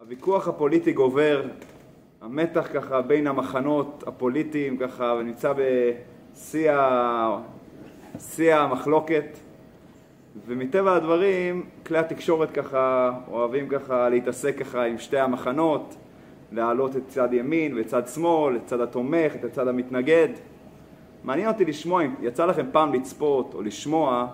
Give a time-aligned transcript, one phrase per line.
[0.00, 1.42] הוויכוח הפוליטי גובר,
[2.20, 5.52] המתח ככה בין המחנות הפוליטיים ככה נמצא
[8.16, 9.24] בשיא המחלוקת.
[10.46, 15.96] ומטבע הדברים כלי התקשורת ככה אוהבים ככה להתעסק ככה עם שתי המחנות
[16.52, 20.28] להעלות את צד ימין וצד שמאל, את צד התומך, את הצד המתנגד.
[21.24, 24.26] מעניין אותי לשמוע אם יצא לכם פעם לצפות או לשמוע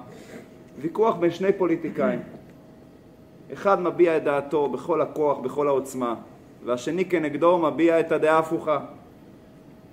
[0.80, 2.20] ויכוח בין שני פוליטיקאים
[3.52, 6.14] אחד מביע את דעתו בכל הכוח, בכל העוצמה,
[6.64, 8.78] והשני כנגדו מביע את הדעה ההפוכה.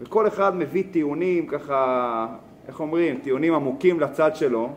[0.02, 2.28] וכל אחד מביא טיעונים ככה,
[2.68, 4.70] איך אומרים, טיעונים עמוקים לצד שלו,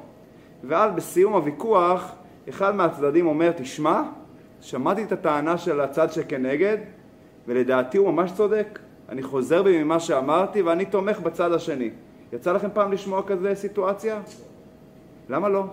[0.64, 2.12] ואז בסיום הוויכוח
[2.48, 4.02] אחד מהצדדים אומר, תשמע,
[4.60, 6.76] שמעתי את הטענה של הצד שכנגד,
[7.48, 8.78] ולדעתי הוא ממש צודק.
[9.08, 11.90] אני חוזר בי ממה שאמרתי ואני תומך בצד השני.
[12.32, 14.20] יצא לכם פעם לשמוע כזה סיטואציה?
[15.28, 15.64] למה לא?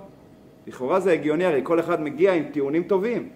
[0.70, 3.30] לכאורה זה הגיוני, הרי כל אחד מגיע עם טיעונים טובים,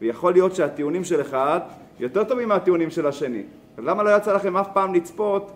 [0.00, 1.60] ויכול להיות שהטיעונים של אחד
[2.00, 3.42] יותר טובים מהטיעונים של השני.
[3.76, 5.52] אז למה לא יצא לכם אף פעם לצפות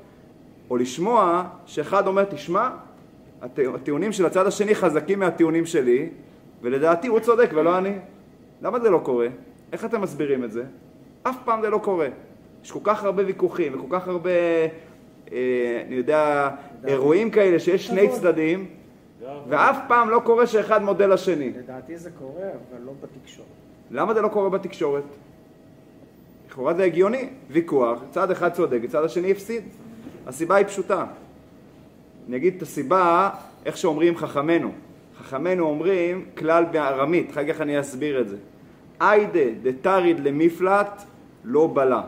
[0.70, 2.70] או לשמוע שאחד אומר, תשמע,
[3.74, 6.08] הטיעונים של הצד השני חזקים מהטיעונים שלי,
[6.62, 7.92] ולדעתי הוא צודק ולא אני.
[8.62, 9.28] למה זה לא קורה?
[9.72, 10.64] איך אתם מסבירים את זה?
[11.22, 12.08] אף פעם זה לא קורה.
[12.64, 14.30] יש כל כך הרבה ויכוחים וכל כך הרבה,
[15.32, 16.50] אה, אני יודע,
[16.84, 18.66] אירועים כאלה שיש שני צדדים,
[19.48, 21.52] ואף פעם לא קורה שאחד מודה לשני.
[21.58, 23.48] לדעתי זה קורה, אבל לא בתקשורת.
[23.90, 25.04] למה זה לא קורה בתקשורת?
[26.48, 29.62] לכאורה זה הגיוני, ויכוח, צד אחד צודק, צד השני הפסיד.
[30.26, 31.06] הסיבה היא פשוטה.
[32.28, 33.30] אני אגיד את הסיבה,
[33.66, 34.72] איך שאומרים חכמינו.
[35.18, 38.36] חכמינו אומרים כלל בארמית, אחר כך אני אסביר את זה.
[39.00, 41.02] איידה דתריד למפלט
[41.44, 42.02] לא בלע.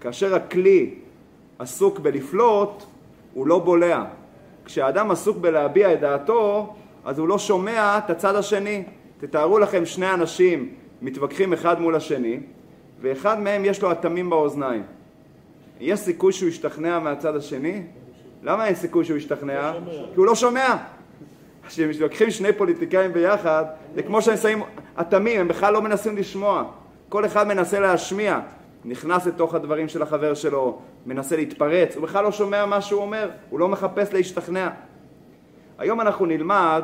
[0.00, 0.94] כאשר הכלי
[1.58, 2.84] עסוק בלפלוט,
[3.34, 4.04] הוא לא בולע.
[4.66, 8.84] כשאדם עסוק בלהביע את דעתו, אז הוא לא שומע את הצד השני.
[9.20, 12.40] תתארו לכם שני אנשים מתווכחים אחד מול השני,
[13.00, 14.82] ואחד מהם יש לו אטמים באוזניים.
[15.80, 17.82] יש סיכוי שהוא ישתכנע מהצד השני?
[18.42, 19.72] למה אין סיכוי שהוא ישתכנע?
[19.90, 20.76] כי הוא לא שומע.
[21.66, 23.64] כשמתווכחים שני פוליטיקאים ביחד,
[23.94, 24.62] זה כמו שהם שמים
[25.00, 26.64] אטמים, הם בכלל לא מנסים לשמוע.
[27.08, 28.40] כל אחד מנסה להשמיע.
[28.84, 33.30] נכנס לתוך הדברים של החבר שלו, מנסה להתפרץ, הוא בכלל לא שומע מה שהוא אומר,
[33.50, 34.68] הוא לא מחפש להשתכנע.
[35.78, 36.82] היום אנחנו נלמד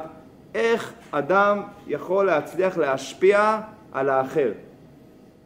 [0.54, 3.60] איך אדם יכול להצליח להשפיע
[3.92, 4.52] על האחר.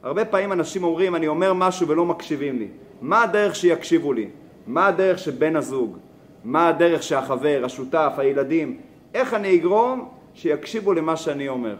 [0.02, 2.68] הרבה פעמים אנשים אומרים, אני אומר משהו ולא מקשיבים לי.
[3.00, 4.28] מה הדרך שיקשיבו לי?
[4.66, 5.96] מה הדרך שבן הזוג?
[6.44, 8.80] מה הדרך שהחבר, השותף, הילדים?
[9.14, 11.76] איך אני אגרום שיקשיבו למה שאני אומר?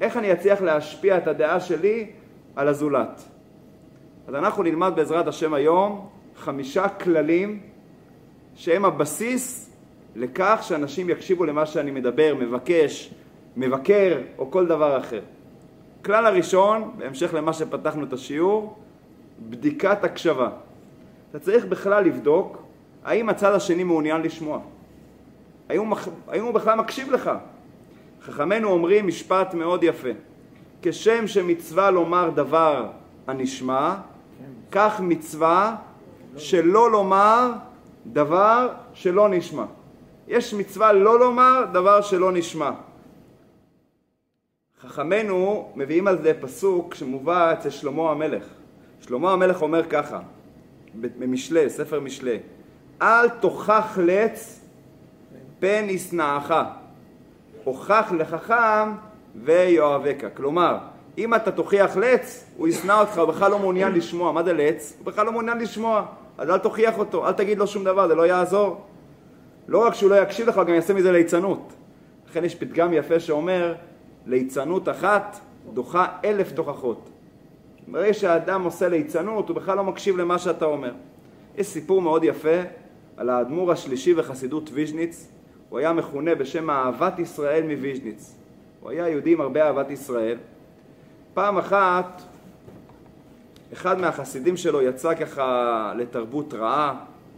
[0.00, 2.06] איך אני אצליח להשפיע את הדעה שלי
[2.56, 3.22] על הזולת?
[4.28, 7.60] אז אנחנו נלמד בעזרת השם היום חמישה כללים
[8.54, 9.70] שהם הבסיס
[10.16, 13.14] לכך שאנשים יקשיבו למה שאני מדבר, מבקש,
[13.56, 15.20] מבקר או כל דבר אחר.
[16.04, 18.76] כלל הראשון, בהמשך למה שפתחנו את השיעור,
[19.50, 20.50] בדיקת הקשבה.
[21.30, 22.62] אתה צריך בכלל לבדוק
[23.04, 24.60] האם הצד השני מעוניין לשמוע.
[25.68, 25.96] האם הוא,
[26.28, 27.30] האם הוא בכלל מקשיב לך.
[28.22, 30.08] חכמינו אומרים משפט מאוד יפה:
[30.82, 32.90] כשם שמצווה לומר דבר
[33.26, 33.94] הנשמע,
[34.70, 35.76] כך מצווה
[36.36, 37.52] שלא לומר
[38.06, 39.64] דבר שלא נשמע.
[40.28, 42.70] יש מצווה לא לומר דבר שלא נשמע.
[44.80, 48.44] חכמינו מביאים על זה פסוק שמובא אצל שלמה המלך.
[49.00, 50.20] שלמה המלך אומר ככה,
[50.94, 52.38] במשלי, ספר משלי,
[53.02, 54.60] אל תוכח לץ
[55.58, 56.54] פן ישנאך,
[57.64, 58.92] הוכח לחכם
[59.44, 60.26] ויאהבך.
[60.36, 60.78] כלומר,
[61.18, 64.32] אם אתה תוכיח לץ, הוא ישנא אותך, הוא בכלל לא מעוניין לשמוע.
[64.32, 64.94] מה זה לץ?
[64.98, 66.06] הוא בכלל לא מעוניין לשמוע.
[66.38, 68.80] אז אל תוכיח אותו, אל תגיד לו שום דבר, זה לא יעזור.
[69.68, 71.72] לא רק שהוא לא יקשיב לך, גם יעשה מזה ליצנות.
[72.30, 73.74] לכן יש פתגם יפה שאומר,
[74.26, 75.40] ליצנות אחת
[75.72, 77.10] דוחה אלף תוכחות.
[77.88, 80.92] ברגע שהאדם עושה ליצנות, הוא בכלל לא מקשיב למה שאתה אומר.
[81.56, 82.60] יש סיפור מאוד יפה
[83.16, 85.28] על האדמו"ר השלישי בחסידות ויז'ניץ.
[85.68, 88.34] הוא היה מכונה בשם אהבת ישראל מוויז'ניץ.
[88.80, 90.38] הוא היה יהודי עם הרבה אהבת ישראל.
[91.36, 92.22] פעם אחת
[93.72, 96.94] אחד מהחסידים שלו יצא ככה לתרבות רעה,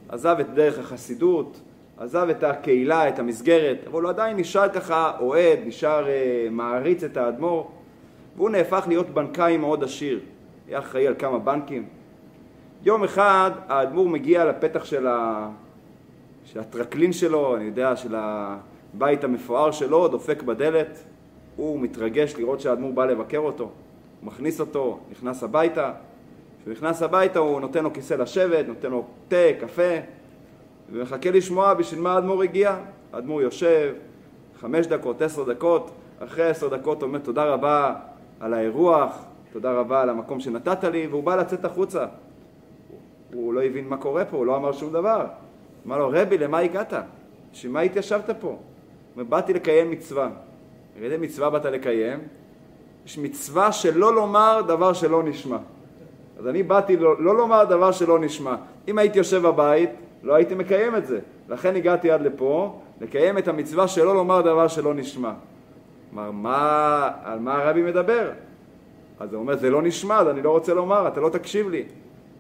[0.09, 1.61] עזב את דרך החסידות,
[1.99, 7.17] עזב את הקהילה, את המסגרת, אבל הוא עדיין נשאר ככה אוהד, נשאר uh, מעריץ את
[7.17, 7.71] האדמו"ר,
[8.37, 10.21] והוא נהפך להיות בנקאי מאוד עשיר,
[10.69, 11.89] היה אחראי על כמה בנקים.
[12.83, 15.49] יום אחד האדמו"ר מגיע לפתח של, ה...
[16.45, 21.05] של הטרקלין שלו, אני יודע, של הבית המפואר שלו, דופק בדלת,
[21.57, 23.71] הוא מתרגש לראות שהאדמו"ר בא לבקר אותו,
[24.21, 25.93] הוא מכניס אותו, נכנס הביתה,
[26.61, 29.93] כשהוא נכנס הביתה הוא נותן לו כיסא לשבת, נותן לו תה, קפה,
[30.93, 32.77] ומחכה לשמוע בשביל מה האדמו"ר הגיע.
[33.13, 33.95] האדמו"ר יושב
[34.61, 37.95] חמש דקות, עשר דקות, אחרי עשר דקות אומר תודה רבה
[38.41, 42.07] על האירוח, תודה רבה על המקום שנתת לי, והוא בא לצאת החוצה.
[43.33, 45.27] הוא לא הבין מה קורה פה, הוא לא אמר שום דבר.
[45.87, 46.93] אמר לו, רבי, למה הגעת?
[47.53, 48.49] בשביל מה התיישבת פה?
[48.49, 48.59] הוא
[49.17, 50.29] אומר, באתי לקיים מצווה.
[51.03, 52.19] איזה מצווה באת לקיים?
[53.09, 55.59] יש מצווה שלא לומר דבר שלא נשמע.
[56.39, 58.57] אז אני באתי לא, לא לומר דבר שלא נשמע.
[58.89, 59.91] אם הייתי יושב בבית,
[60.23, 61.21] לא הייתי מקיים את זה.
[61.49, 65.33] לכן הגעתי עד לפה, לקיים את המצווה שלא לומר דבר שלא נשמע.
[66.11, 68.33] כלומר, מה, על מה הרבי מדבר?
[69.21, 71.85] אז הוא אומר, זה לא נשמע, אז אני לא רוצה לומר, אתה לא תקשיב לי.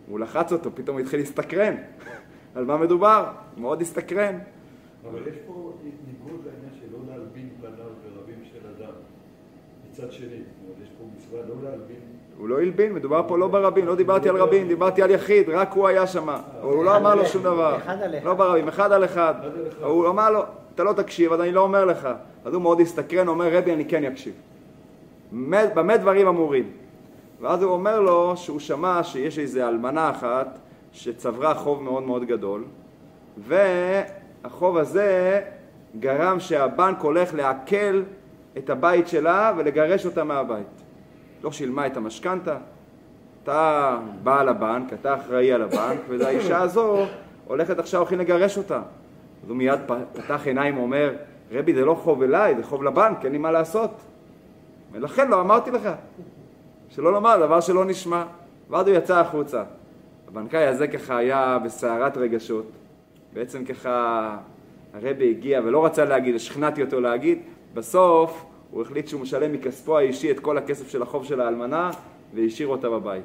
[0.09, 1.75] הוא לחץ אותו, פתאום הוא התחיל להסתקרן.
[2.55, 3.31] על מה מדובר?
[3.55, 4.39] הוא מאוד הסתקרן.
[5.11, 5.73] אבל יש פה
[6.07, 8.93] ניגוד לעניין של לא להלבין פניו ברבים של אדם.
[9.91, 10.43] מצד שני,
[12.39, 15.73] הוא לא הלבין, מדובר פה לא ברבים, לא דיברתי על רבים, דיברתי על יחיד, רק
[15.73, 16.29] הוא היה שם.
[16.63, 17.77] הוא לא אמר לו שום דבר.
[17.77, 18.25] אחד על אחד.
[18.27, 19.35] לא ברבים, אחד על אחד.
[19.83, 20.43] הוא אמר לו,
[20.75, 22.09] אתה לא תקשיב, אז אני לא אומר לך.
[22.45, 24.33] אז הוא מאוד הסתקרן, אומר, רבי, אני כן אקשיב.
[25.75, 26.71] במה דברים אמורים?
[27.41, 30.59] ואז הוא אומר לו שהוא שמע שיש איזו אלמנה אחת
[30.93, 32.65] שצברה חוב מאוד מאוד גדול,
[33.39, 35.41] והחוב הזה
[35.99, 38.03] גרם שהבנק הולך לעקל
[38.59, 40.67] את הבית שלה ולגרש אותה מהבית.
[41.43, 42.57] לא שילמה את המשכנתה,
[43.43, 47.07] אתה בעל הבנק, אתה אחראי על הבנק, והאישה הזו
[47.47, 48.83] הולכת עכשיו, הולכים לגרש אותה.
[49.45, 49.81] אז הוא מיד
[50.13, 51.15] פתח עיניים ואומר,
[51.53, 53.91] רבי זה לא חוב אליי, זה חוב לבנק, אין לי מה לעשות.
[54.93, 55.89] ולכן לא אמרתי לך,
[56.89, 58.25] שלא לומר דבר שלא נשמע.
[58.71, 59.63] ואז הוא יצא החוצה.
[60.29, 62.67] הבנקאי הזה ככה היה בסערת רגשות.
[63.33, 64.37] בעצם ככה
[64.95, 67.39] הרבי הגיע ולא רצה להגיד, שכנעתי אותו להגיד,
[67.75, 71.91] בסוף הוא החליט שהוא משלם מכספו האישי את כל הכסף של החוב של האלמנה
[72.35, 73.25] והשאיר אותה בבית.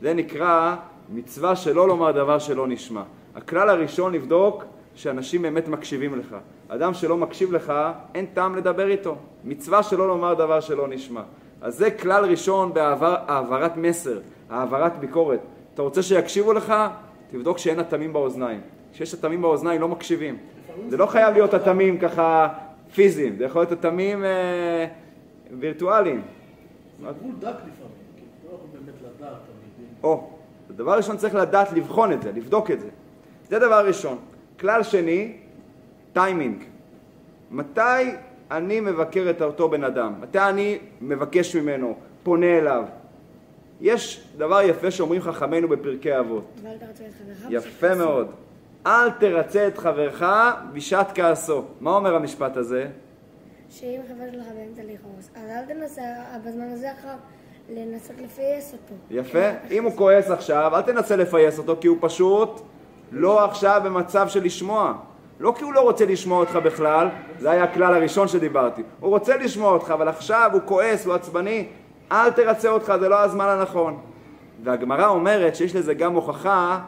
[0.00, 0.76] זה נקרא
[1.14, 3.02] מצווה שלא לומר דבר שלא נשמע.
[3.34, 6.36] הכלל הראשון לבדוק שאנשים באמת מקשיבים לך.
[6.68, 7.72] אדם שלא מקשיב לך,
[8.14, 9.16] אין טעם לדבר איתו.
[9.44, 11.22] מצווה שלא לומר דבר שלא נשמע.
[11.60, 14.18] אז זה כלל ראשון בהעברת מסר,
[14.50, 15.40] העברת ביקורת.
[15.74, 16.74] אתה רוצה שיקשיבו לך?
[17.30, 18.60] תבדוק שאין אטמים באוזניים.
[18.92, 20.36] כשיש אטמים באוזניים לא מקשיבים.
[20.88, 22.48] זה לא חייב להיות אטמים ככה
[22.94, 24.86] פיזיים, זה יכול להיות אטמים אה,
[25.60, 26.22] וירטואליים.
[27.00, 27.70] זה גבול דק לפעמים,
[28.16, 29.32] כי לא יכול באמת לדעת.
[30.02, 30.30] או,
[30.70, 32.88] דבר ראשון צריך לדעת לבחון את זה, לבדוק את זה.
[33.48, 34.18] זה דבר ראשון.
[34.60, 35.36] כלל שני,
[36.12, 36.62] טיימינג.
[37.50, 37.80] מתי
[38.50, 40.14] אני מבקר את אותו בן אדם?
[40.20, 42.84] מתי אני מבקש ממנו, פונה אליו?
[43.80, 46.44] יש דבר יפה שאומרים חכמינו בפרקי אבות.
[47.50, 48.30] יפה מאוד.
[48.86, 50.22] אל תרצה את חברך
[50.72, 51.62] בשעת כעסו.
[51.80, 52.86] מה אומר המשפט הזה?
[53.70, 56.02] שאם חבר שלך באמצע לכעוס, אז אל תנסה
[56.46, 57.14] בזמן הזה אחר
[57.68, 58.94] לנסות לפייס אותו.
[59.10, 59.48] יפה.
[59.70, 62.60] אם הוא כועס עכשיו, אל תנסה לפייס אותו, כי הוא פשוט
[63.12, 64.94] לא עכשיו במצב של לשמוע.
[65.40, 68.82] לא כי הוא לא רוצה לשמוע אותך בכלל, זה היה הכלל הראשון שדיברתי.
[69.00, 71.66] הוא רוצה לשמוע אותך, אבל עכשיו הוא כועס, הוא עצבני,
[72.12, 73.98] אל תרצה אותך, זה לא הזמן הנכון.
[74.62, 76.80] והגמרא אומרת שיש לזה גם הוכחה,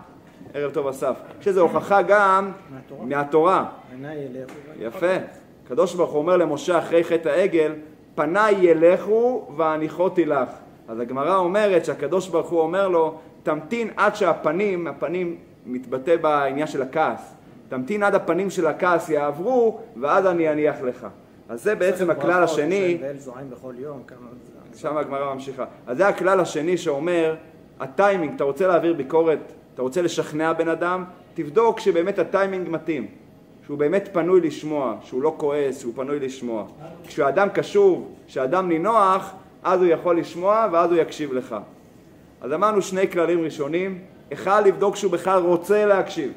[0.54, 2.52] ערב טוב אסף, יש לזה הוכחה גם
[3.00, 3.64] מהתורה?
[4.78, 5.06] יפה.
[5.64, 7.72] הקדוש ברוך הוא אומר למשה אחרי חטא העגל,
[8.14, 10.48] פניי ילכו והניחותי לך.
[10.88, 16.82] אז הגמרא אומרת שהקדוש ברוך הוא אומר לו, תמתין עד שהפנים, הפנים מתבטא בעניין של
[16.82, 17.34] הכעס,
[17.68, 21.06] תמתין עד הפנים של הכעס יעברו, ואז אני אניח לך.
[21.48, 22.98] אז זה בעצם הכלל השני.
[24.76, 25.64] שם הגמרא ממשיכה.
[25.86, 27.34] אז זה הכלל השני שאומר,
[27.80, 33.06] הטיימינג, אתה רוצה להעביר ביקורת, אתה רוצה לשכנע בן אדם, תבדוק שבאמת הטיימינג מתאים,
[33.66, 36.64] שהוא באמת פנוי לשמוע, שהוא לא כועס, שהוא פנוי לשמוע.
[37.06, 41.56] כשאדם קשוב, כשאדם נינוח, אז הוא יכול לשמוע ואז הוא יקשיב לך.
[42.40, 43.98] אז אמרנו שני כללים ראשונים,
[44.32, 46.32] אחד, לבדוק שהוא בכלל רוצה להקשיב.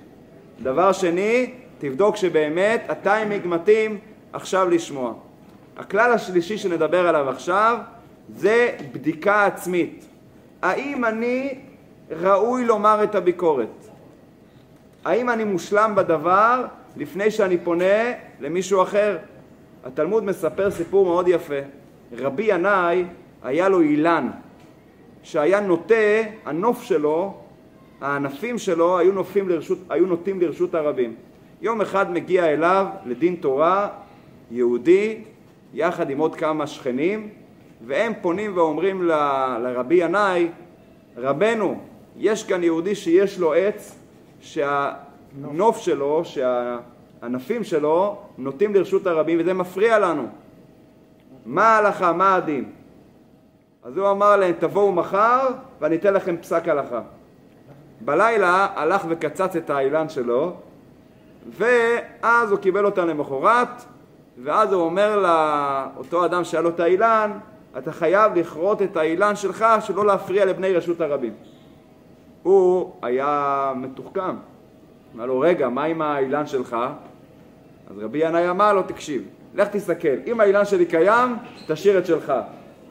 [0.63, 3.97] דבר שני, תבדוק שבאמת הטיימינג מתאים
[4.33, 5.13] עכשיו לשמוע.
[5.77, 7.77] הכלל השלישי שנדבר עליו עכשיו
[8.29, 10.05] זה בדיקה עצמית.
[10.61, 11.59] האם אני
[12.11, 13.87] ראוי לומר את הביקורת?
[15.05, 16.65] האם אני מושלם בדבר
[16.97, 19.17] לפני שאני פונה למישהו אחר?
[19.85, 21.59] התלמוד מספר סיפור מאוד יפה.
[22.17, 23.05] רבי ינאי
[23.43, 24.29] היה לו אילן
[25.23, 25.95] שהיה נוטה,
[26.45, 27.33] הנוף שלו,
[28.01, 31.15] הענפים שלו היו, נופים לרשות, היו נוטים לרשות הרבים.
[31.61, 33.89] יום אחד מגיע אליו לדין תורה
[34.51, 35.21] יהודי
[35.73, 37.29] יחד עם עוד כמה שכנים
[37.87, 40.47] והם פונים ואומרים ל- לרבי ינאי
[41.17, 41.79] רבנו
[42.17, 43.95] יש כאן יהודי שיש לו עץ
[44.41, 50.27] שהנוף שלו, שהענפים שלו נוטים לרשות הרבים וזה מפריע לנו
[51.45, 52.71] מה ההלכה, מה הדין?
[53.83, 55.47] אז הוא אמר להם תבואו מחר
[55.81, 57.01] ואני אתן לכם פסק הלכה
[58.01, 60.53] בלילה הלך וקצץ את האילן שלו
[61.57, 63.67] ואז הוא קיבל אותה למחרת
[64.43, 65.19] ואז הוא אומר
[65.95, 67.31] לאותו אדם שהיה לו את האילן
[67.77, 71.33] אתה חייב לכרות את האילן שלך שלא להפריע לבני רשות הרבים.
[72.45, 74.35] הוא היה מתוחכם.
[75.15, 76.77] אמר לו, רגע, מה עם האילן שלך?
[77.89, 79.23] אז רבי ינאי אמר לו, תקשיב,
[79.55, 81.35] לך תסתכל, אם האילן שלי קיים,
[81.67, 82.33] תשאיר את שלך.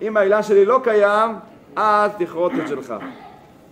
[0.03, 1.31] אם האילן שלי לא קיים,
[1.77, 2.95] אז תכרות את שלך.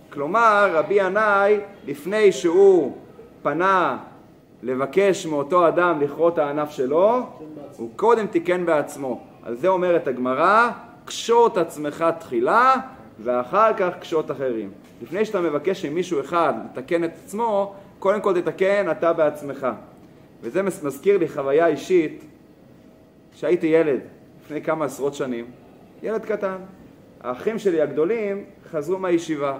[0.09, 2.97] כלומר, רבי ינאי, לפני שהוא
[3.41, 3.97] פנה
[4.63, 7.25] לבקש מאותו אדם לכרות הענף שלו,
[7.77, 9.21] הוא קודם תיקן בעצמו.
[9.43, 10.69] על זה אומרת הגמרא,
[11.05, 12.75] קשוט עצמך תחילה,
[13.19, 14.82] ואחר כך קשוט אחרים.
[15.03, 19.67] לפני שאתה מבקש ממישהו אחד לתקן את עצמו, קודם כל תתקן אתה בעצמך.
[20.41, 22.23] וזה מזכיר לי חוויה אישית,
[23.33, 23.99] כשהייתי ילד,
[24.45, 25.45] לפני כמה עשרות שנים,
[26.03, 26.55] ילד קטן.
[27.21, 29.57] האחים שלי הגדולים חזרו מהישיבה,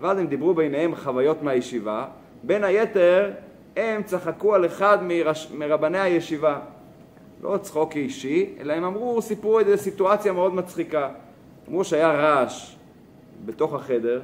[0.00, 2.06] ואז הם דיברו ביניהם חוויות מהישיבה.
[2.42, 3.30] בין היתר,
[3.76, 5.50] הם צחקו על אחד מרש...
[5.54, 6.60] מרבני הישיבה.
[7.42, 11.08] לא צחוק אישי, אלא הם אמרו, סיפרו איזו סיטואציה מאוד מצחיקה.
[11.68, 12.76] אמרו שהיה רעש
[13.44, 14.20] בתוך החדר,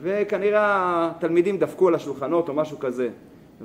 [0.00, 3.08] וכנראה התלמידים דפקו על השולחנות או משהו כזה.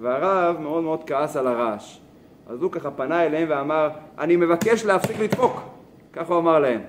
[0.02, 2.00] והרב מאוד מאוד כעס על הרעש.
[2.48, 5.62] אז הוא ככה פנה אליהם ואמר, אני מבקש להפסיק לדפוק.
[6.14, 6.82] ככה הוא אמר להם.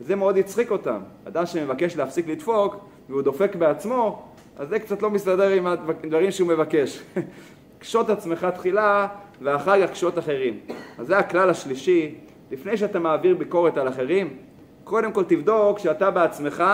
[0.00, 0.98] וזה מאוד הצחיק אותם.
[1.28, 2.76] אדם שמבקש להפסיק לדפוק
[3.08, 4.22] והוא דופק בעצמו,
[4.58, 7.02] אז זה קצת לא מסתדר עם הדברים שהוא מבקש.
[7.78, 9.08] קשוט עצמך תחילה
[9.42, 10.60] ואחר כך קשוט אחרים.
[10.98, 12.14] אז זה הכלל השלישי,
[12.50, 14.36] לפני שאתה מעביר ביקורת על אחרים,
[14.84, 16.64] קודם כל תבדוק שאתה בעצמך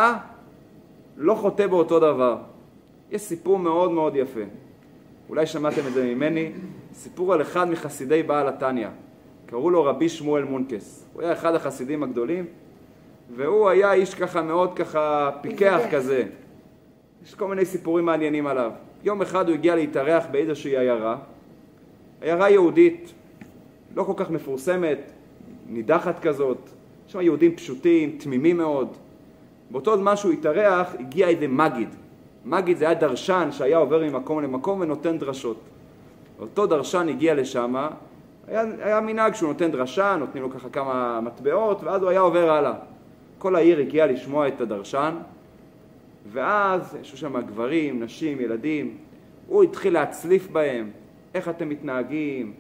[1.19, 2.37] לא חוטא באותו דבר.
[3.11, 4.41] יש סיפור מאוד מאוד יפה.
[5.29, 6.53] אולי שמעתם את זה ממני,
[6.93, 8.89] סיפור על אחד מחסידי בעל התניא.
[9.47, 11.07] קראו לו רבי שמואל מונקס.
[11.13, 12.47] הוא היה אחד החסידים הגדולים,
[13.37, 16.25] והוא היה איש ככה מאוד ככה פיקח כזה.
[17.25, 18.71] יש כל מיני סיפורים מעניינים עליו.
[19.05, 21.17] יום אחד הוא הגיע להתארח באיזושהי עיירה,
[22.21, 23.13] עיירה יהודית,
[23.97, 25.13] לא כל כך מפורסמת,
[25.69, 26.71] נידחת כזאת,
[27.07, 28.97] יש שם יהודים פשוטים, תמימים מאוד.
[29.71, 31.89] באותו זמן שהוא התארח, הגיע איזה מגיד.
[32.45, 35.61] מגיד זה היה דרשן שהיה עובר ממקום למקום ונותן דרשות.
[36.39, 37.75] אותו דרשן הגיע לשם,
[38.49, 42.51] היה, היה מנהג שהוא נותן דרשה, נותנים לו ככה כמה מטבעות, ואז הוא היה עובר
[42.51, 42.73] הלאה.
[43.39, 45.15] כל העיר הגיעה לשמוע את הדרשן,
[46.33, 48.97] ואז יש שם גברים, נשים, ילדים,
[49.47, 50.91] הוא התחיל להצליף בהם,
[51.35, 52.53] איך אתם מתנהגים,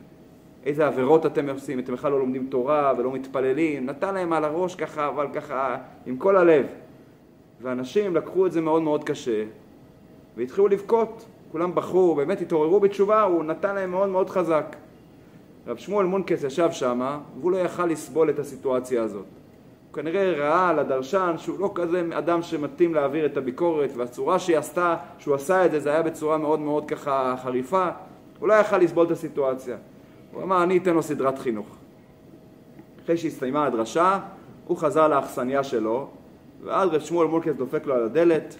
[0.66, 4.74] איזה עבירות אתם עושים, אתם בכלל לא לומדים תורה ולא מתפללים, נתן להם על הראש
[4.74, 6.66] ככה, אבל ככה, עם כל הלב.
[7.62, 9.44] ואנשים לקחו את זה מאוד מאוד קשה,
[10.36, 14.76] והתחילו לבכות, כולם בכו, באמת התעוררו בתשובה, הוא נתן להם מאוד מאוד חזק.
[15.66, 19.24] רב שמואל מונקס ישב שם, והוא לא יכל לסבול את הסיטואציה הזאת.
[19.86, 24.58] הוא כנראה ראה על הדרשן שהוא לא כזה אדם שמתאים להעביר את הביקורת, והצורה שהיא
[24.58, 27.88] עשתה, שהוא עשה את זה, זה היה בצורה מאוד מאוד ככה חריפה.
[28.38, 29.76] הוא לא יכל לסבול את הסיטואציה.
[30.32, 31.66] הוא אמר, אני אתן לו סדרת חינוך.
[33.04, 34.18] אחרי שהסתיימה הדרשה,
[34.66, 36.08] הוא חזר לאכסניה שלו,
[36.64, 38.56] ואז רב שמואל מולקס דופק לו על הדלת,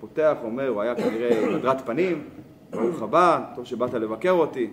[0.00, 2.24] פותח, אומר, הוא היה כנראה עם הדרת פנים,
[2.70, 4.70] ברוך הבא, טוב שבאת לבקר אותי.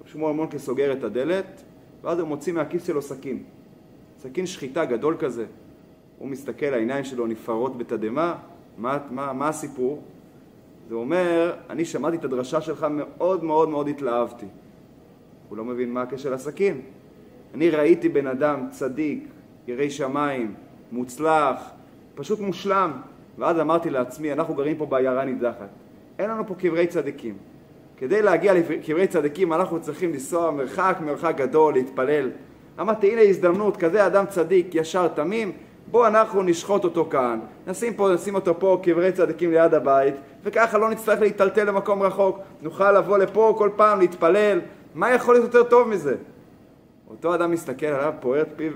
[0.00, 1.62] רב שמואל מולקס סוגר את הדלת,
[2.02, 3.42] ואז הוא מוציא מהכיס שלו סכין.
[4.18, 5.46] סכין שחיטה גדול כזה.
[6.18, 8.36] הוא מסתכל, העיניים שלו נפערות בתדהמה,
[8.78, 10.02] מה, מה, מה הסיפור?
[10.88, 14.46] זה אומר, אני שמעתי את הדרשה שלך, מאוד מאוד מאוד התלהבתי.
[15.48, 16.80] הוא לא מבין מה הקשר לסכין.
[17.54, 19.24] אני ראיתי בן אדם צדיק,
[19.66, 20.54] ירא שמיים,
[20.92, 21.70] מוצלח,
[22.14, 22.92] פשוט מושלם.
[23.38, 25.68] ואז אמרתי לעצמי, אנחנו גרים פה בעיירה נידחת.
[26.18, 27.34] אין לנו פה קברי צדיקים.
[27.96, 32.30] כדי להגיע לקברי צדיקים אנחנו צריכים לנסוע מרחק מרחק גדול, להתפלל.
[32.80, 35.52] אמרתי, הנה הזדמנות, כזה אדם צדיק, ישר, תמים,
[35.90, 40.78] בוא אנחנו נשחוט אותו כאן, נשים, פה, נשים אותו פה קברי צדיקים ליד הבית, וככה
[40.78, 44.60] לא נצטרך להיטלטל למקום רחוק, נוכל לבוא לפה כל פעם להתפלל,
[44.94, 46.16] מה יכול להיות יותר טוב מזה?
[47.10, 48.72] אותו אדם מסתכל עליו, פוער פיו,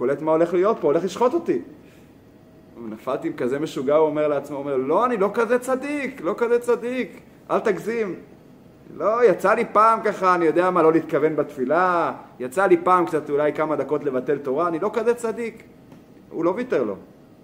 [0.00, 1.58] קולט מה הולך להיות פה, הולך לשחוט אותי.
[2.88, 6.34] נפלתי עם כזה משוגע, הוא אומר לעצמו, הוא אומר, לא, אני לא כזה צדיק, לא
[6.38, 8.14] כזה צדיק, אל תגזים.
[8.96, 13.30] לא, יצא לי פעם ככה, אני יודע מה, לא להתכוון בתפילה, יצא לי פעם קצת
[13.30, 15.62] אולי כמה דקות לבטל תורה, אני לא כזה צדיק.
[16.30, 16.96] הוא לא ויתר לו.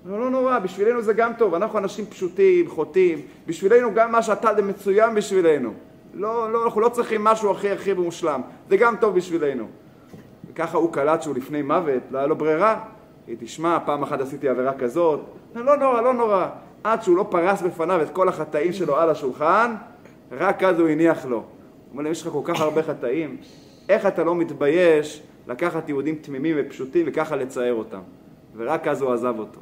[0.07, 4.55] לא, לא נורא, בשבילנו זה גם טוב, אנחנו אנשים פשוטים, חוטאים, בשבילנו גם מה שאתה
[4.57, 5.73] זה מצוין בשבילנו.
[6.15, 9.67] לא, לא, אנחנו לא צריכים משהו הכי הכי מושלם, זה גם טוב בשבילנו.
[10.57, 12.85] וככה הוא קלט שהוא לפני מוות, לא היה לו ברירה.
[13.39, 15.21] תשמע, פעם אחת עשיתי עבירה כזאת,
[15.55, 16.47] לא נורא, לא נורא.
[16.85, 19.75] עד שהוא לא פרס בפניו את כל החטאים שלו על השולחן,
[20.33, 21.37] רק אז הוא הניח לו.
[21.37, 21.45] הוא
[21.93, 23.37] אומר להם, יש לך כל כך הרבה חטאים,
[23.89, 28.01] איך אתה לא מתבייש לקחת יהודים תמימים ופשוטים וככה לצייר אותם?
[28.57, 29.61] ורק אז הוא עזב אותו.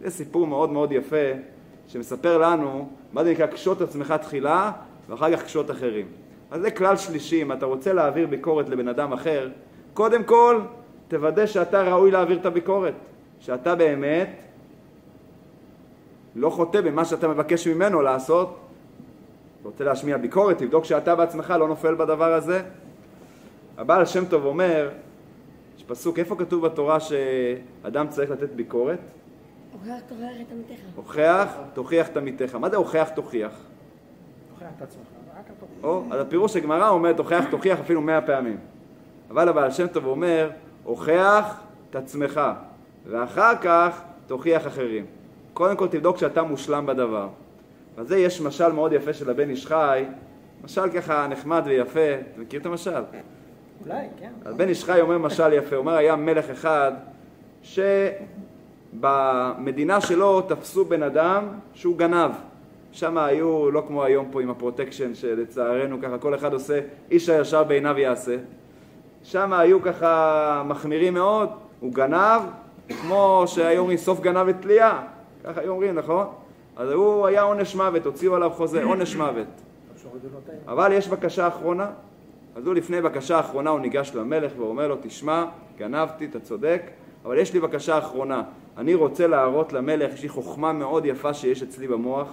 [0.00, 1.26] זה סיפור מאוד מאוד יפה,
[1.86, 4.72] שמספר לנו מה זה נקרא קשוט עצמך תחילה,
[5.08, 6.06] ואחר כך קשוט אחרים.
[6.50, 9.48] אז זה כלל שלישי, אם אתה רוצה להעביר ביקורת לבן אדם אחר,
[9.96, 10.60] קודם כל,
[11.08, 12.94] תוודא שאתה ראוי להעביר את הביקורת.
[13.40, 14.28] שאתה באמת
[16.34, 18.58] לא חוטא במה שאתה מבקש ממנו לעשות.
[19.60, 22.62] אתה רוצה להשמיע ביקורת, תבדוק שאתה בעצמך לא נופל בדבר הזה.
[23.78, 24.90] הבעל שם טוב אומר,
[25.76, 28.98] יש פסוק, איפה כתוב בתורה שאדם צריך לתת ביקורת?
[29.72, 30.82] הוכח תוכיח את עמיתך.
[30.96, 32.54] הוכח, תוכיח את עמיתך.
[32.54, 33.52] מה זה הוכח, תוכיח?
[34.54, 35.06] תוכיח את עצמך,
[35.38, 35.84] רק אתה תוכיח.
[35.84, 38.75] או, אז הפירוש הגמרא אומר, תוכיח, תוכיח אפילו מאה פעמים.
[39.30, 40.50] אבל הבעל שם טוב אומר,
[40.84, 42.40] הוכח את עצמך,
[43.06, 45.06] ואחר כך תוכיח אחרים.
[45.54, 47.28] קודם כל תבדוק שאתה מושלם בדבר.
[47.96, 50.04] אז זה יש משל מאוד יפה של הבן איש חי,
[50.64, 53.02] משל ככה נחמד ויפה, אתה מכיר את המשל?
[53.86, 54.32] אולי, כן.
[54.44, 56.92] אז בן איש חי אומר משל יפה, הוא אומר היה מלך אחד
[58.92, 62.30] שבמדינה שלו תפסו בן אדם שהוא גנב.
[62.92, 66.80] שם היו, לא כמו היום פה עם הפרוטקשן שלצערנו ככה כל אחד עושה,
[67.10, 68.36] איש הישר בעיניו יעשה.
[69.28, 71.48] שם היו ככה מחמירים מאוד,
[71.80, 72.40] הוא גנב,
[72.88, 74.98] כמו שהיו אומרים סוף גנב את תלייה,
[75.44, 76.26] ככה היו אומרים, נכון?
[76.76, 79.46] אז הוא היה עונש מוות, הוציאו עליו חוזה, עונש מוות.
[80.68, 81.86] אבל יש בקשה אחרונה.
[82.56, 85.44] אז הוא לפני בקשה אחרונה הוא ניגש למלך ואומר לו, תשמע,
[85.78, 86.82] גנבתי, אתה צודק,
[87.24, 88.42] אבל יש לי בקשה אחרונה.
[88.76, 92.28] אני רוצה להראות למלך, יש לי חוכמה מאוד יפה שיש אצלי במוח,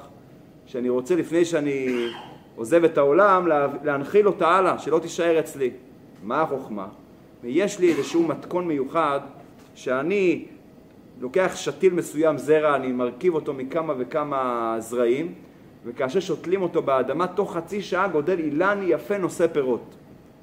[0.66, 2.08] שאני רוצה לפני שאני
[2.56, 5.72] עוזב את העולם, לה- להנחיל אותה הלאה, שלא תישאר אצלי.
[6.24, 6.88] מה החוכמה?
[7.44, 9.20] ויש לי איזשהו מתכון מיוחד,
[9.75, 10.46] שאני
[11.20, 15.34] לוקח שתיל מסוים זרע, אני מרכיב אותו מכמה וכמה זרעים,
[15.86, 19.96] וכאשר שותלים אותו באדמה, תוך חצי שעה גודל אילן יפה נושא פירות.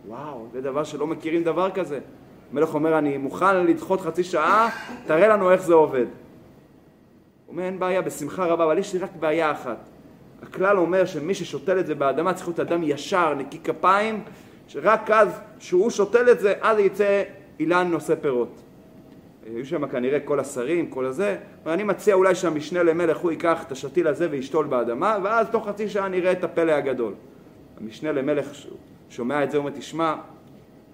[0.09, 1.99] וואו, זה דבר שלא מכירים דבר כזה.
[2.53, 4.69] המלך אומר, אני מוכן לדחות חצי שעה,
[5.07, 6.07] תראה לנו איך זה עובד.
[7.47, 9.79] הוא אומר, אין בעיה, בשמחה רבה, אבל יש לי רק בעיה אחת.
[10.43, 14.23] הכלל אומר שמי ששותל את זה באדמה צריך להיות אדם ישר, נקי כפיים,
[14.69, 17.23] שרק אז, כשהוא שותל את זה, אז יצא
[17.61, 18.61] אילן נושא פירות.
[19.47, 23.73] היו שם כנראה כל השרים, כל הזה, ואני מציע אולי שהמשנה למלך הוא ייקח את
[23.73, 27.13] השתיל הזה וישתול באדמה, ואז תוך חצי שעה נראה את הפלא הגדול.
[27.81, 28.67] המשנה למלך ש-
[29.11, 30.15] שומע את זה, הוא אומר, תשמע,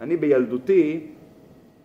[0.01, 1.01] אני בילדותי,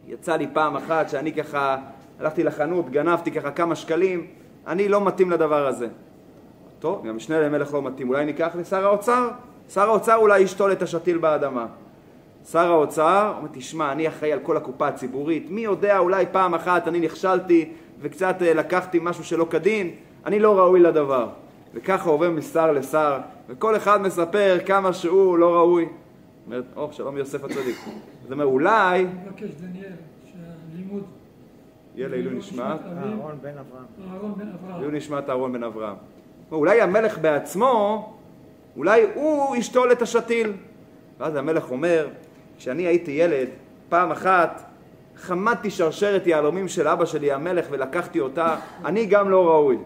[0.07, 1.77] יצא לי פעם אחת שאני ככה,
[2.19, 4.27] הלכתי לחנות, גנבתי ככה כמה שקלים,
[4.67, 5.87] אני לא מתאים לדבר הזה.
[6.79, 9.29] טוב, גם המשנה למלך לא מתאים, אולי ניקח לשר האוצר?
[9.69, 11.67] שר האוצר אולי ישתול את השתיל באדמה.
[12.45, 16.87] שר האוצר אומר, תשמע, אני אחראי על כל הקופה הציבורית, מי יודע, אולי פעם אחת
[16.87, 19.91] אני נכשלתי וקצת אה, לקחתי משהו שלא כדין,
[20.25, 21.29] אני לא ראוי לדבר.
[21.73, 25.89] וככה עובר משר לשר, וכל אחד מספר כמה שהוא לא ראוי.
[26.45, 27.77] אומרת, או, שלום יוסף הצדיק.
[28.25, 29.91] אז אומר, אולי, אני מבקש, דניאל,
[30.25, 31.03] שהלימוד...
[31.95, 32.61] יהיה לעילוי נשמת.
[32.61, 34.79] אהרון בן אברהם.
[34.79, 35.95] לעילוי נשמת אהרון בן אברהם.
[36.51, 38.13] אולי המלך בעצמו,
[38.77, 40.53] אולי הוא ישתול את השתיל.
[41.19, 42.07] ואז המלך אומר,
[42.61, 43.47] כשאני הייתי ילד,
[43.89, 44.63] פעם אחת
[45.15, 49.77] חמדתי שרשרת יהלומים של אבא שלי המלך ולקחתי אותה, אני גם לא ראוי.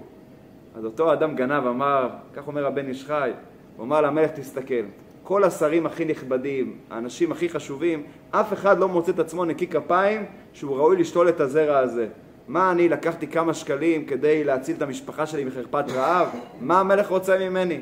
[0.78, 3.32] אז אותו אדם גנב אמר, כך אומר הבן איש חי,
[3.78, 4.84] הוא אמר למלך תסתכל,
[5.24, 10.26] כל השרים הכי נכבדים, האנשים הכי חשובים, אף אחד לא מוצא את עצמו נקי כפיים
[10.54, 12.08] שהוא ראוי לשתול את הזרע הזה.
[12.48, 16.28] מה אני לקחתי כמה שקלים כדי להציל את המשפחה שלי מחרפת רעב?
[16.62, 17.82] מה המלך רוצה ממני?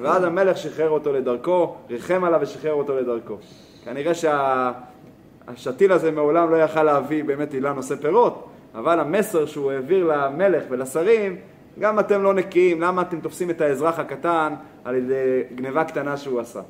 [0.00, 3.36] ואז המלך שחרר אותו לדרכו, ריחם עליו ושחרר אותו לדרכו.
[3.84, 10.04] כנראה שהשתיל הזה מעולם לא יכל להביא באמת הילה נושא פירות, אבל המסר שהוא העביר
[10.04, 11.36] למלך ולשרים,
[11.78, 16.40] גם אתם לא נקיים, למה אתם תופסים את האזרח הקטן על ידי גניבה קטנה שהוא
[16.40, 16.60] עשה?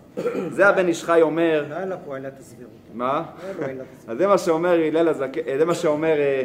[0.50, 2.72] זה הבן איש חי אומר, לא היה לו פה עילת הסבירות.
[2.94, 3.22] מה?
[3.60, 3.66] לא.
[4.08, 6.42] אז זה מה שאומר הלל הזקן, זה מה שאומר אה,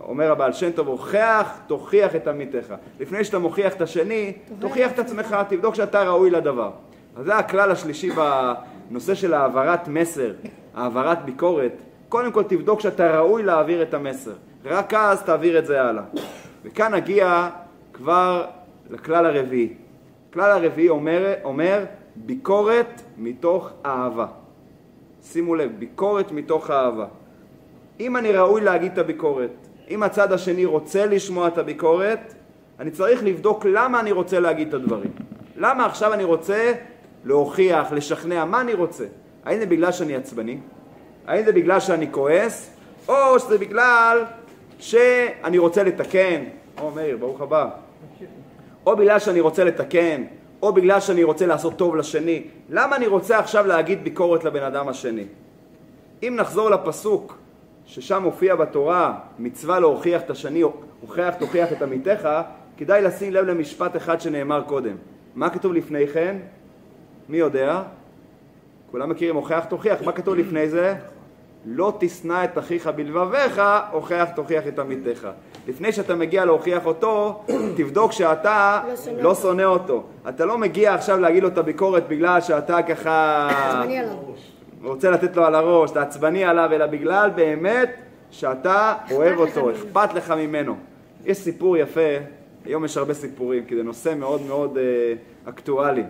[0.00, 2.74] אומר הבעל שם טוב, הוכח, תוכיח את עמיתך.
[3.00, 6.70] לפני שאתה מוכיח את השני, תוכיח את עצמך, תבדוק שאתה ראוי לדבר.
[7.16, 8.10] אז זה הכלל השלישי
[8.94, 10.32] בנושא של העברת מסר,
[10.74, 11.72] העברת ביקורת.
[12.08, 14.32] קודם כל תבדוק שאתה ראוי להעביר את המסר.
[14.64, 16.02] רק אז תעביר את זה הלאה.
[16.64, 17.50] וכאן נגיע
[17.92, 18.44] כבר
[18.90, 19.74] לכלל הרביעי.
[20.30, 21.84] הכלל הרביעי אומר, אומר
[22.16, 24.26] ביקורת מתוך אהבה.
[25.22, 27.06] שימו לב, ביקורת מתוך אהבה.
[28.00, 32.34] אם אני ראוי להגיד את הביקורת, אם הצד השני רוצה לשמוע את הביקורת,
[32.80, 35.10] אני צריך לבדוק למה אני רוצה להגיד את הדברים.
[35.56, 36.72] למה עכשיו אני רוצה
[37.24, 39.04] להוכיח, לשכנע, מה אני רוצה?
[39.44, 40.58] האם זה בגלל שאני עצבני?
[41.26, 42.70] האם זה בגלל שאני כועס?
[43.08, 44.24] או שזה בגלל
[44.78, 46.44] שאני רוצה לתקן?
[46.80, 47.70] או מאיר, ברוך הבא.
[48.86, 50.22] או בגלל שאני רוצה לתקן,
[50.62, 52.42] או בגלל שאני רוצה לעשות טוב לשני.
[52.70, 55.24] למה אני רוצה עכשיו להגיד ביקורת לבן אדם השני?
[56.22, 57.38] אם נחזור לפסוק
[57.86, 60.62] ששם מופיע בתורה מצווה להוכיח את השני,
[61.00, 62.28] הוכיח תוכיח את עמיתך,
[62.76, 64.96] כדאי לשים לב למשפט אחד שנאמר קודם.
[65.34, 66.36] מה כתוב לפני כן?
[67.28, 67.82] מי יודע?
[68.90, 70.94] כולם מכירים הוכיח תוכיח, מה כתוב לפני זה?
[71.66, 75.28] לא תשנא את אחיך בלבביך, הוכח תוכיח את עמיתך.
[75.68, 77.44] לפני שאתה מגיע להוכיח אותו,
[77.76, 78.82] תבדוק שאתה
[79.20, 80.02] לא שונא אותו.
[80.28, 83.48] אתה לא מגיע עכשיו להגיד לו את הביקורת בגלל שאתה ככה...
[83.48, 84.16] עצבני עליו.
[84.82, 87.90] רוצה לתת לו על הראש, אתה עצבני עליו, אלא בגלל באמת
[88.30, 89.70] שאתה אוהב אותו.
[89.70, 90.76] אכפת לך ממנו.
[91.24, 92.00] יש סיפור יפה,
[92.64, 95.14] היום יש הרבה סיפורים, כי זה נושא מאוד מאוד אה,
[95.50, 96.04] אקטואלי.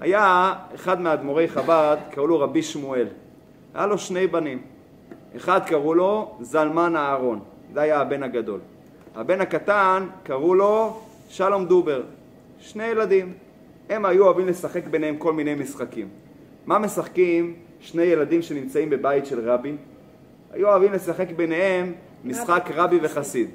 [0.00, 3.06] היה אחד מאדמו"רי חב"ד, קראו לו רבי שמואל.
[3.74, 4.62] היה לו שני בנים.
[5.36, 7.40] אחד קראו לו זלמן אהרון,
[7.74, 8.60] זה היה הבן הגדול.
[9.14, 12.02] הבן הקטן קראו לו שלום דובר.
[12.60, 13.32] שני ילדים.
[13.90, 16.08] הם היו אוהבים לשחק ביניהם כל מיני משחקים.
[16.66, 19.76] מה משחקים שני ילדים שנמצאים בבית של רבי?
[20.52, 21.92] היו אוהבים לשחק ביניהם
[22.24, 23.50] משחק רבי וחסיד.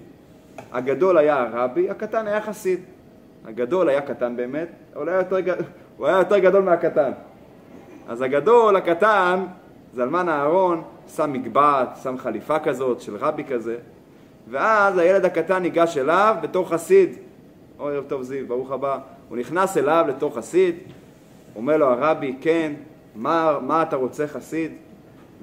[0.71, 2.79] הגדול היה הרבי, הקטן היה חסיד.
[3.45, 5.55] הגדול היה קטן באמת, אבל היה יותר,
[5.97, 7.11] הוא היה יותר גדול מהקטן.
[8.07, 9.45] אז הגדול, הקטן,
[9.93, 10.83] זלמן אהרון,
[11.15, 13.77] שם מגבעת, שם חליפה כזאת של רבי כזה,
[14.49, 17.09] ואז הילד הקטן ניגש אליו בתור חסיד.
[17.79, 18.99] אוי, ערב טוב זיו, ברוך הבא.
[19.29, 20.75] הוא נכנס אליו לתור חסיד,
[21.55, 22.73] אומר לו הרבי, כן,
[23.15, 24.71] מה, מה אתה רוצה חסיד?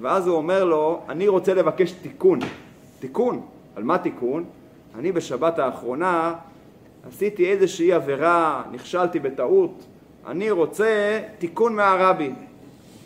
[0.01, 2.39] ואז הוא אומר לו, אני רוצה לבקש תיקון.
[2.99, 3.41] תיקון.
[3.75, 4.43] על מה תיקון?
[4.99, 6.35] אני בשבת האחרונה
[7.07, 9.85] עשיתי איזושהי עבירה, נכשלתי בטעות,
[10.27, 12.31] אני רוצה תיקון מהרבי.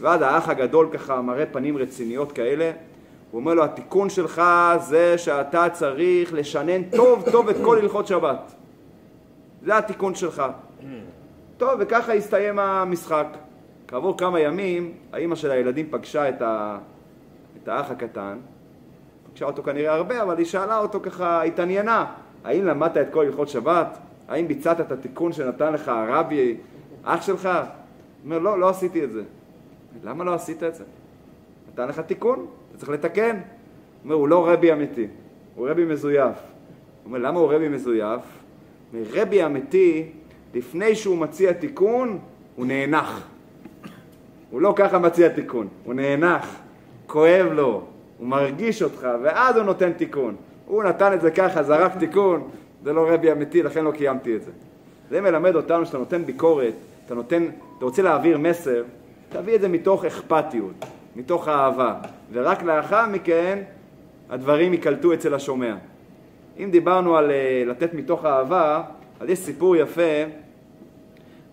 [0.01, 2.71] ואז האח הגדול ככה מראה פנים רציניות כאלה,
[3.32, 4.41] הוא אומר לו, התיקון שלך
[4.80, 8.51] זה שאתה צריך לשנן טוב טוב את כל הלכות שבת.
[9.63, 10.43] זה התיקון שלך.
[11.58, 13.27] טוב, וככה הסתיים המשחק.
[13.88, 16.77] כעבור כמה ימים, האימא של הילדים פגשה את, ה...
[17.63, 18.38] את האח הקטן,
[19.32, 22.06] פגשה אותו כנראה הרבה, אבל היא שאלה אותו ככה, התעניינה,
[22.43, 23.97] האם למדת את כל הלכות שבת?
[24.27, 26.58] האם ביצעת את התיקון שנתן לך הרבי,
[27.08, 27.50] אח שלך?
[28.26, 29.24] אומר, לא, לא עשיתי את זה.
[30.04, 30.84] למה לא עשית את זה?
[31.72, 33.38] נתן לך תיקון, אתה צריך לתקן.
[34.04, 35.08] אומר, הוא לא רבי אמיתי,
[35.56, 36.36] הוא רבי מזויף.
[37.06, 38.22] אומר, למה הוא רבי מזויף?
[39.13, 40.10] רבי אמיתי,
[40.54, 42.20] לפני שהוא מציע תיקון,
[42.56, 43.28] הוא נאנח.
[44.52, 46.56] הוא לא ככה מציע תיקון, הוא נאנח,
[47.08, 47.84] כואב לו,
[48.17, 50.36] הוא מרגיש אותך, ואז הוא נותן תיקון.
[50.65, 52.48] הוא נתן את זה ככה, זרק תיקון,
[52.84, 54.52] זה לא רבי אמיתי, לכן לא קיימתי את זה.
[55.10, 56.74] זה מלמד אותנו שאתה נותן ביקורת,
[57.08, 57.46] אתה נותן,
[57.78, 58.84] אתה רוצה להעביר מסר,
[59.30, 61.96] תביא את זה מתוך אכפתיות, מתוך אהבה,
[62.32, 63.63] ורק לאחר מכן
[64.30, 65.76] הדברים ייקלטו אצל השומע.
[66.60, 68.84] אם דיברנו על אה, לתת מתוך אהבה,
[69.20, 70.24] אז יש סיפור יפה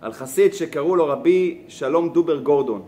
[0.01, 2.81] על חסיד שקראו לו רבי שלום דובר גורדון.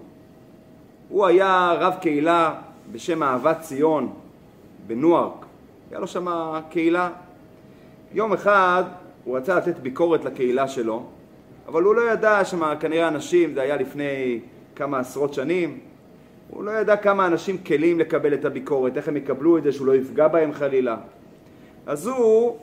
[1.10, 2.56] הוא היה רב קהילה
[2.92, 4.14] בשם אהבת ציון
[4.88, 5.46] בנוארק.
[5.92, 6.28] היה לו שם
[6.70, 7.10] קהילה.
[8.14, 8.84] יום אחד
[9.24, 11.06] הוא רצה לתת ביקורת לקהילה שלו,
[11.68, 14.40] אבל הוא לא ידע שם כנראה אנשים, זה היה לפני
[14.76, 15.80] כמה עשרות שנים,
[16.50, 19.88] הוא לא ידע כמה אנשים כלים לקבל את הביקורת, איך הם יקבלו את זה, שהוא
[19.88, 20.98] לא יפגע בהם חלילה.
[21.86, 22.58] אז הוא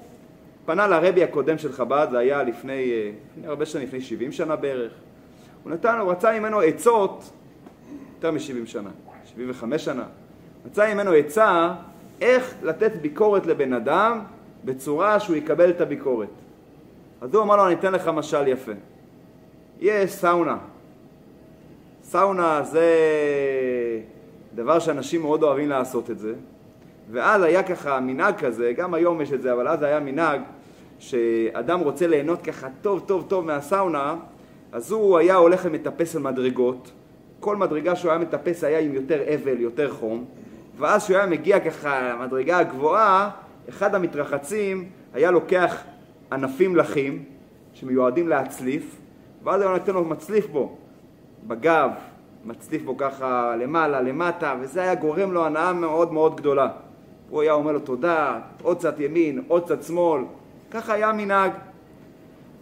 [0.67, 4.57] פנה לרבי הקודם של חב"ד, זה היה לפני, אה, לפני הרבה שנים, לפני 70 שנה
[4.57, 4.93] בערך.
[5.63, 7.31] הוא נתן, הוא רצה ממנו עצות,
[8.17, 8.91] יותר מ-70 שנה,
[9.25, 10.05] 75 שנה.
[10.67, 11.75] רצה ממנו עצה
[12.21, 14.21] איך לתת ביקורת לבן אדם
[14.65, 16.29] בצורה שהוא יקבל את הביקורת.
[17.21, 18.73] אז הוא אמר לו, אני אתן לך משל יפה.
[19.81, 20.59] יש סאונה.
[22.03, 22.89] סאונה זה
[24.55, 26.35] דבר שאנשים מאוד אוהבים לעשות את זה.
[27.11, 30.41] ואז היה ככה מנהג כזה, גם היום יש את זה, אבל אז היה מנהג
[30.99, 34.17] שאדם רוצה ליהנות ככה טוב טוב טוב מהסאונה,
[34.73, 36.91] אז הוא היה הולך ומטפס על מדרגות.
[37.41, 40.25] כל מדרגה שהוא היה מטפס היה עם יותר אבל, יותר חום.
[40.79, 43.31] ואז כשהוא היה מגיע ככה למדרגה הגבוהה,
[43.69, 45.83] אחד המתרחצים היה לוקח
[46.33, 47.25] ענפים לחים
[47.75, 48.97] שמיועדים להצליף,
[49.45, 50.77] ואז היה נותן לו מצליף בו,
[51.47, 51.91] בגב,
[52.45, 56.69] מצליף בו ככה למעלה, למטה, וזה היה גורם לו הנאה מאוד מאוד גדולה.
[57.31, 60.23] הוא היה אומר לו תודה, עוד קצת ימין, עוד קצת שמאל,
[60.71, 61.53] ככה היה מנהג.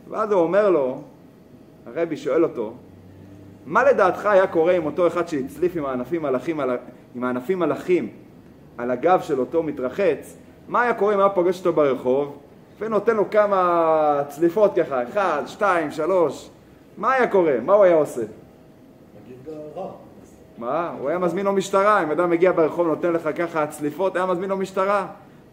[0.09, 1.03] ואז הוא אומר לו,
[1.87, 2.73] הרבי שואל אותו,
[3.67, 6.71] מה לדעתך היה קורה עם אותו אחד שהצליף עם הענפים מלאכים על,
[7.15, 8.09] עם הענפים מלאכים
[8.79, 10.37] על הגב של אותו מתרחץ,
[10.69, 12.39] מה היה קורה אם היה פוגש אותו ברחוב
[12.79, 16.51] ונותן לו כמה צליפות ככה, אחד, שתיים, שלוש,
[16.97, 17.61] מה היה קורה?
[17.65, 18.23] מה הוא היה עושה?
[20.59, 20.95] מה?
[21.01, 24.51] הוא היה מזמין לו משטרה, אם אדם מגיע ברחוב ונותן לך ככה צליפות, היה מזמין
[24.51, 25.07] לו משטרה.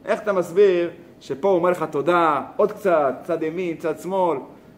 [0.06, 4.38] איך אתה מסביר שפה הוא אומר לך תודה, עוד קצת, צד ימין, צד שמאל,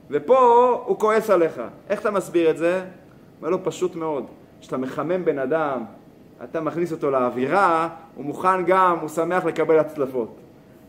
[0.10, 0.38] ופה
[0.86, 1.62] הוא כועס עליך.
[1.90, 2.84] איך אתה מסביר את זה?
[3.40, 4.26] אומר לו פשוט מאוד.
[4.62, 5.84] כשאתה מחמם בן אדם,
[6.44, 10.36] אתה מכניס אותו לאווירה, הוא מוכן גם, הוא שמח לקבל הצלפות.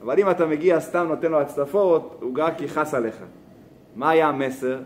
[0.02, 3.16] אבל אם אתה מגיע סתם נותן לו הצלפות, הוא רק יכעס עליך.
[3.96, 4.78] מה היה המסר?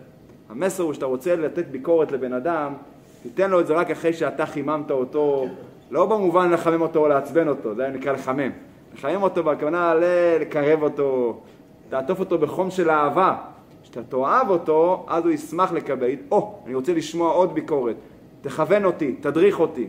[0.51, 2.73] המסר הוא שאתה רוצה לתת ביקורת לבן אדם,
[3.23, 5.47] תיתן לו את זה רק אחרי שאתה חיממת אותו
[5.91, 8.51] לא במובן לחמם אותו או לעצבן אותו, זה נקרא לחמם.
[8.95, 9.95] לחמם אותו בכוונה
[10.41, 11.41] לקרב אותו,
[11.89, 13.37] תעטוף אותו בחום של אהבה.
[13.83, 17.97] כשאתה תאהב אותו, אז הוא ישמח לקבל, או, oh, אני רוצה לשמוע עוד ביקורת,
[18.43, 19.87] תכוון אותי, תדריך אותי.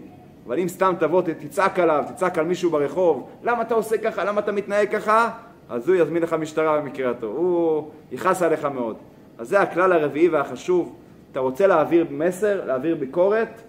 [0.48, 4.42] אבל אם סתם תבוא, תצעק עליו, תצעק על מישהו ברחוב, למה אתה עושה ככה, למה
[4.42, 5.30] אתה מתנהג ככה,
[5.70, 8.96] אז הוא יזמין לך משטרה במקרה הטוב, הוא יכעס עליך מאוד.
[9.38, 10.96] אז זה הכלל הרביעי והחשוב,
[11.32, 13.62] אתה רוצה להעביר מסר, להעביר ביקורת,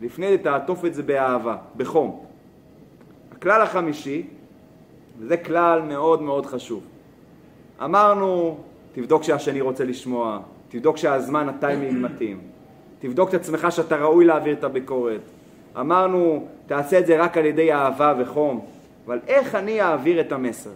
[0.00, 2.24] לפני זה תעטוף את זה באהבה, בחום.
[3.32, 4.26] הכלל החמישי,
[5.18, 6.82] וזה כלל מאוד מאוד חשוב.
[7.84, 8.58] אמרנו,
[8.92, 12.40] תבדוק שהשני רוצה לשמוע, תבדוק שהזמן, הטיימינג מתאים,
[12.98, 15.20] תבדוק את עצמך שאתה ראוי להעביר את הביקורת.
[15.80, 18.66] אמרנו, תעשה את זה רק על ידי אהבה וחום,
[19.06, 20.70] אבל איך אני אעביר את המסר?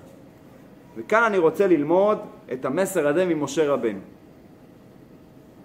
[0.97, 2.19] וכאן אני רוצה ללמוד
[2.53, 3.99] את המסר הזה ממשה רבנו.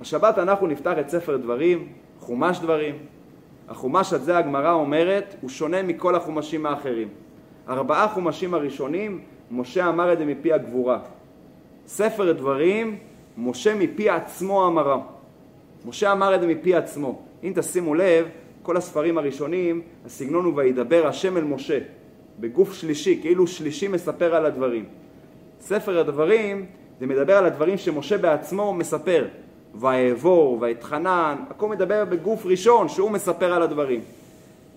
[0.04, 1.88] השבת אנחנו נפתח את ספר דברים,
[2.20, 2.96] חומש דברים.
[3.70, 7.08] החומש הזה, הגמרא אומרת, הוא שונה מכל החומשים האחרים.
[7.70, 11.00] ארבעה חומשים הראשונים, משה אמר את זה מפי הגבורה.
[11.88, 12.98] ספר דברים,
[13.38, 14.98] משה מפי עצמו אמרה.
[15.86, 17.22] משה אמר את זה מפי עצמו.
[17.44, 18.28] אם תשימו לב,
[18.64, 21.80] כל הספרים הראשונים, הסגנון הוא וידבר השם אל משה,
[22.40, 24.86] בגוף שלישי, כאילו שלישי מספר על הדברים.
[25.60, 26.66] ספר הדברים,
[27.00, 29.28] זה מדבר על הדברים שמשה בעצמו מספר.
[29.76, 34.02] ואעבור, ואתחנן, הכל מדבר בגוף ראשון שהוא מספר על הדברים.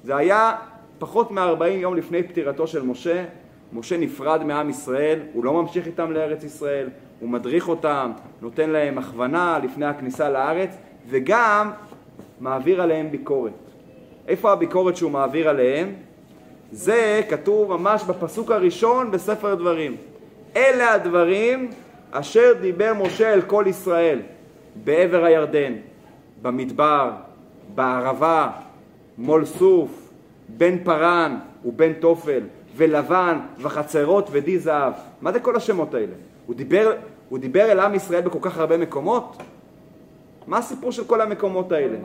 [0.05, 0.57] זה היה
[0.99, 3.25] פחות מ-40 יום לפני פטירתו של משה,
[3.73, 6.89] משה נפרד מעם ישראל, הוא לא ממשיך איתם לארץ ישראל,
[7.21, 10.71] הוא מדריך אותם, נותן להם הכוונה לפני הכניסה לארץ,
[11.09, 11.71] וגם
[12.41, 13.53] מעביר עליהם ביקורת.
[14.29, 15.93] איפה הביקורת שהוא מעביר עליהם?
[16.73, 19.97] זה כתוב ממש בפסוק הראשון בספר דברים.
[20.57, 21.71] אלה הדברים
[22.11, 24.19] אשר דיבר משה אל כל ישראל.
[24.85, 25.73] בעבר הירדן,
[26.43, 27.11] במדבר,
[27.75, 28.51] בערבה,
[29.19, 30.13] מול סוף,
[30.49, 32.41] בין פרן ובין תופל,
[32.77, 34.93] ולבן, וחצרות ודי זהב.
[35.21, 36.13] מה זה כל השמות האלה?
[36.47, 36.93] הוא דיבר,
[37.29, 39.37] הוא דיבר אל עם ישראל בכל כך הרבה מקומות?
[40.47, 41.97] מה הסיפור של כל המקומות האלה?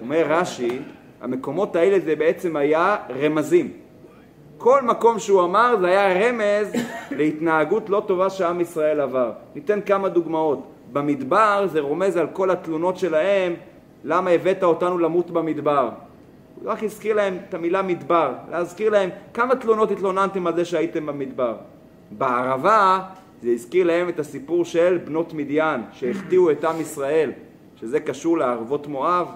[0.00, 0.78] אומר רש"י,
[1.20, 3.72] המקומות האלה זה בעצם היה רמזים.
[4.58, 6.72] כל מקום שהוא אמר זה היה רמז
[7.10, 9.32] להתנהגות לא טובה שעם ישראל עבר.
[9.54, 10.66] ניתן כמה דוגמאות.
[10.96, 13.54] במדבר זה רומז על כל התלונות שלהם,
[14.04, 15.90] למה הבאת אותנו למות במדבר.
[16.60, 21.06] הוא רק הזכיר להם את המילה מדבר, להזכיר להם כמה תלונות התלוננתם על זה שהייתם
[21.06, 21.56] במדבר.
[22.10, 23.02] בערבה
[23.42, 27.32] זה הזכיר להם את הסיפור של בנות מדיין, שהחטיאו את עם ישראל,
[27.80, 29.28] שזה קשור לערבות מואב.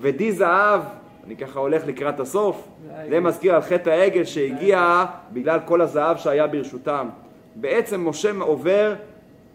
[0.00, 0.80] ודי זהב,
[1.26, 2.68] אני ככה הולך לקראת הסוף,
[3.10, 7.08] זה מזכיר על חטא העגל שהגיע בגלל כל הזהב שהיה ברשותם.
[7.56, 8.94] בעצם משה עובר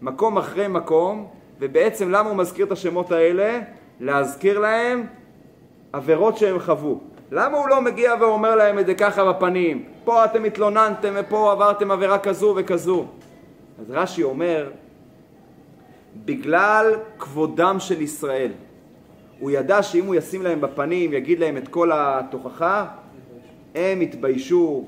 [0.02, 1.26] מקום אחרי מקום,
[1.58, 3.60] ובעצם למה הוא מזכיר את השמות האלה?
[4.00, 5.06] להזכיר להם
[5.92, 7.00] עבירות שהם חוו.
[7.32, 9.84] למה הוא לא מגיע ואומר להם את זה ככה בפנים?
[10.04, 13.06] פה אתם התלוננתם ופה עברתם עבירה כזו וכזו.
[13.80, 14.70] אז רש"י אומר,
[16.24, 18.52] בגלל כבודם של ישראל.
[19.38, 22.86] הוא ידע שאם הוא ישים להם בפנים, יגיד להם את כל התוכחה,
[23.74, 24.84] הם יתביישו,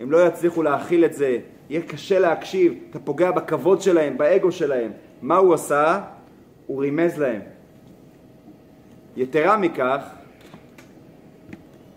[0.00, 1.38] הם לא יצליחו להכיל את זה,
[1.70, 4.92] יהיה קשה להקשיב, אתה פוגע בכבוד שלהם, באגו שלהם.
[5.22, 6.00] מה הוא עשה?
[6.66, 7.40] הוא רימז להם.
[9.16, 10.04] יתרה מכך,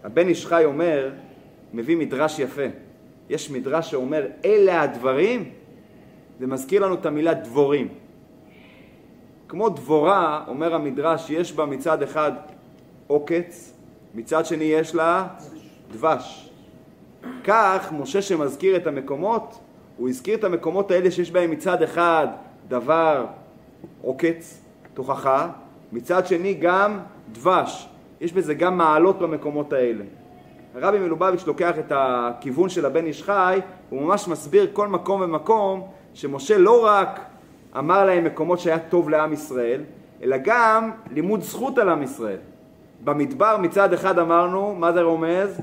[0.03, 1.11] הבן איש חי אומר,
[1.73, 2.61] מביא מדרש יפה.
[3.29, 5.51] יש מדרש שאומר, אלה הדברים,
[6.39, 7.87] זה מזכיר לנו את המילה דבורים.
[9.47, 12.31] כמו דבורה, אומר המדרש, יש בה מצד אחד
[13.07, 13.73] עוקץ,
[14.15, 15.27] מצד שני יש לה
[15.91, 16.49] דבש.
[17.43, 19.59] כך, משה שמזכיר את המקומות,
[19.97, 22.27] הוא הזכיר את המקומות האלה שיש בהם מצד אחד
[22.67, 23.25] דבר
[24.01, 24.61] עוקץ,
[24.93, 25.49] תוכחה,
[25.91, 26.99] מצד שני גם
[27.31, 27.89] דבש.
[28.21, 30.03] יש בזה גם מעלות במקומות האלה.
[30.75, 35.87] הרבי מלובביץ' לוקח את הכיוון של הבן איש חי, הוא ממש מסביר כל מקום ומקום
[36.13, 37.19] שמשה לא רק
[37.77, 39.81] אמר להם מקומות שהיה טוב לעם ישראל,
[40.23, 42.37] אלא גם לימוד זכות על עם ישראל.
[43.03, 45.61] במדבר מצד אחד אמרנו, מה זה רומז?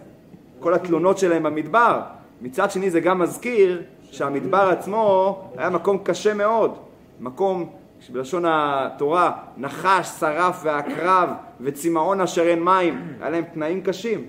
[0.61, 2.01] כל התלונות שלהם במדבר.
[2.43, 6.75] מצד שני זה גם מזכיר שהמדבר עצמו היה מקום קשה מאוד.
[7.21, 7.71] מקום
[8.01, 13.13] שבלשון התורה נחש, שרף ועקרב וצמאון אשר אין מים.
[13.21, 14.25] היה להם תנאים קשים.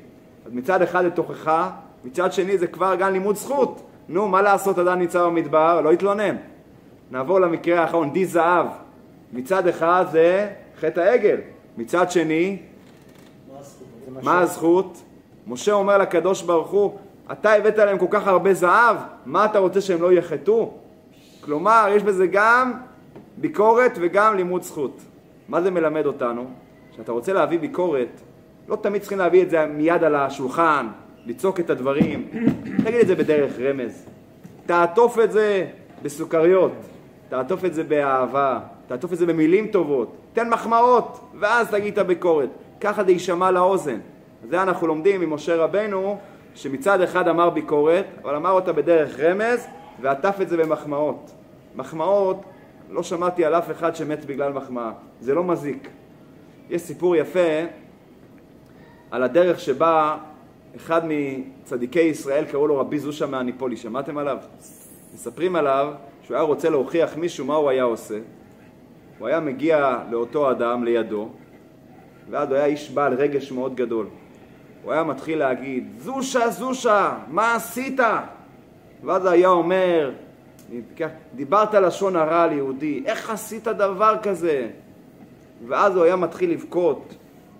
[0.45, 1.69] אז מצד אחד זה תוכחה,
[2.03, 3.81] מצד שני זה כבר גם לימוד זכות.
[4.09, 5.81] נו, מה לעשות אדם נמצא במדבר?
[5.81, 6.35] לא התלונן.
[7.11, 8.65] נעבור למקרה האחרון, די זהב.
[9.33, 11.37] מצד אחד זה חטא העגל,
[11.77, 12.57] מצד שני,
[14.21, 15.01] מה הזכות?
[15.47, 16.97] משה אומר לקדוש ברוך הוא,
[17.31, 20.71] אתה הבאת להם כל כך הרבה זהב, מה אתה רוצה שהם לא יחטאו?
[21.41, 22.73] כלומר, יש בזה גם
[23.37, 25.01] ביקורת וגם לימוד זכות.
[25.49, 26.45] מה זה מלמד אותנו?
[26.93, 28.21] כשאתה רוצה להביא ביקורת,
[28.69, 30.87] לא תמיד צריכים להביא את זה מיד על השולחן,
[31.25, 32.27] לצעוק את הדברים,
[32.85, 34.05] תגיד את זה בדרך רמז.
[34.65, 35.65] תעטוף את זה
[36.03, 36.71] בסוכריות,
[37.29, 42.49] תעטוף את זה באהבה, תעטוף את זה במילים טובות, תן מחמאות, ואז תגיד את הביקורת.
[42.81, 43.99] ככה זה יישמע לאוזן.
[44.49, 46.17] זה אנחנו לומדים ממשה רבנו,
[46.55, 49.67] שמצד אחד אמר ביקורת, אבל אמר אותה בדרך רמז,
[50.01, 51.31] ועטף את זה במחמאות.
[51.75, 52.37] מחמאות,
[52.89, 54.91] לא שמעתי על אף אחד שמת בגלל מחמאה.
[55.19, 55.89] זה לא מזיק.
[56.69, 57.59] יש סיפור יפה
[59.11, 60.17] על הדרך שבה
[60.75, 64.37] אחד מצדיקי ישראל, קראו לו רבי זושה מהניפולי, שמעתם עליו?
[65.13, 68.19] מספרים עליו שהוא היה רוצה להוכיח מישהו מה הוא היה עושה.
[69.19, 71.29] הוא היה מגיע לאותו אדם לידו,
[72.29, 74.07] ואז הוא היה איש בעל רגש מאוד גדול.
[74.83, 77.99] הוא היה מתחיל להגיד, זושה, זושה, מה עשית?
[79.03, 80.11] ואז היה אומר,
[81.35, 84.67] דיברת לשון הרע על יהודי, איך עשית דבר כזה?
[85.67, 87.15] ואז הוא היה מתחיל לבכות,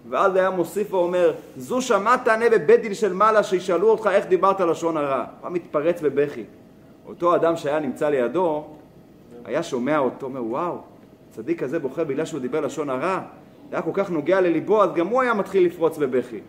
[0.10, 4.60] ואז היה מוסיף ואומר, זושה, מה תענה בבית דין של מעלה שישאלו אותך איך דיברת
[4.60, 5.16] לשון הרע?
[5.16, 6.44] הוא היה מתפרץ בבכי.
[7.08, 8.68] אותו אדם שהיה נמצא לידו,
[9.46, 10.78] היה שומע אותו, אומר, וואו,
[11.32, 13.20] צדיק כזה בוכה בגלל שהוא דיבר לשון הרע?
[13.70, 16.40] זה היה כל כך נוגע לליבו, אז גם הוא היה מתחיל לפרוץ בבכי.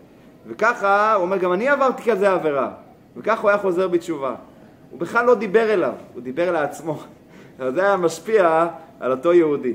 [0.46, 2.70] וככה, הוא אומר, גם אני עברתי כזה עבירה.
[3.16, 4.34] וככה הוא היה חוזר בתשובה.
[4.90, 7.02] הוא בכלל לא דיבר אליו, הוא דיבר לעצמו.
[7.74, 8.66] זה היה משפיע
[9.00, 9.74] על אותו יהודי.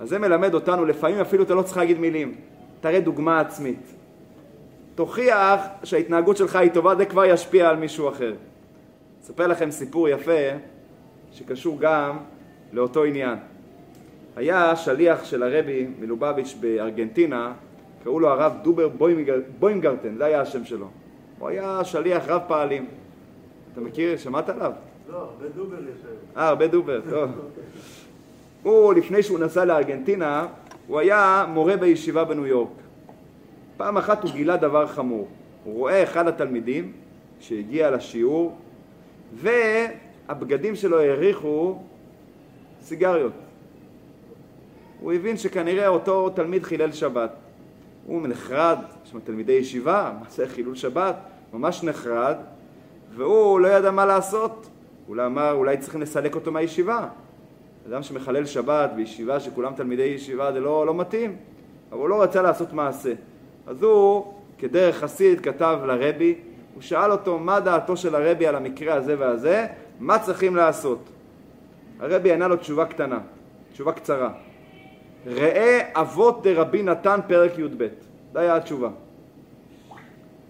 [0.00, 2.34] אז זה מלמד אותנו, לפעמים אפילו אתה לא צריך להגיד מילים.
[2.80, 3.92] תראה דוגמה עצמית.
[4.94, 8.34] תוכיח שההתנהגות שלך היא טובה, זה כבר ישפיע על מישהו אחר.
[9.22, 10.48] אספר לכם סיפור יפה
[11.32, 12.18] שקשור גם
[12.72, 13.38] לאותו עניין.
[14.36, 17.52] היה שליח של הרבי מלובביץ' בארגנטינה,
[18.04, 18.88] קראו לו הרב דובר
[19.58, 20.86] בוימגרטן, זה היה השם שלו.
[21.38, 22.86] הוא היה שליח רב פעלים.
[23.72, 24.16] אתה מכיר?
[24.16, 24.72] שמעת עליו?
[25.12, 26.06] לא, הרבה דובר יש.
[26.36, 27.30] אה, הרבה דובר, טוב.
[28.62, 30.46] הוא, לפני שהוא נסע לארגנטינה,
[30.86, 32.68] הוא היה מורה בישיבה בניו יורק.
[33.76, 35.28] פעם אחת הוא גילה דבר חמור.
[35.64, 36.92] הוא רואה אחד התלמידים
[37.40, 38.56] שהגיע לשיעור,
[39.34, 41.78] והבגדים שלו האריכו
[42.82, 43.32] סיגריות.
[45.00, 47.41] הוא הבין שכנראה אותו תלמיד חילל שבת.
[48.06, 51.16] הוא נחרד, יש שם תלמידי ישיבה, מה זה חילול שבת?
[51.52, 52.36] ממש נחרד,
[53.16, 54.68] והוא לא ידע מה לעשות.
[55.06, 57.08] הוא אמר, אולי צריכים לסלק אותו מהישיבה.
[57.88, 61.36] אדם שמחלל שבת בישיבה שכולם תלמידי ישיבה זה לא, לא מתאים,
[61.92, 63.12] אבל הוא לא רצה לעשות מעשה.
[63.66, 66.34] אז הוא, כדרך חסיד, כתב לרבי,
[66.74, 69.66] הוא שאל אותו מה דעתו של הרבי על המקרה הזה והזה,
[70.00, 70.98] מה צריכים לעשות.
[72.00, 73.18] הרבי ענה לו תשובה קטנה,
[73.72, 74.30] תשובה קצרה.
[75.26, 77.88] ראה אבות דרבי נתן פרק י"ב.
[78.32, 78.88] זו הייתה התשובה.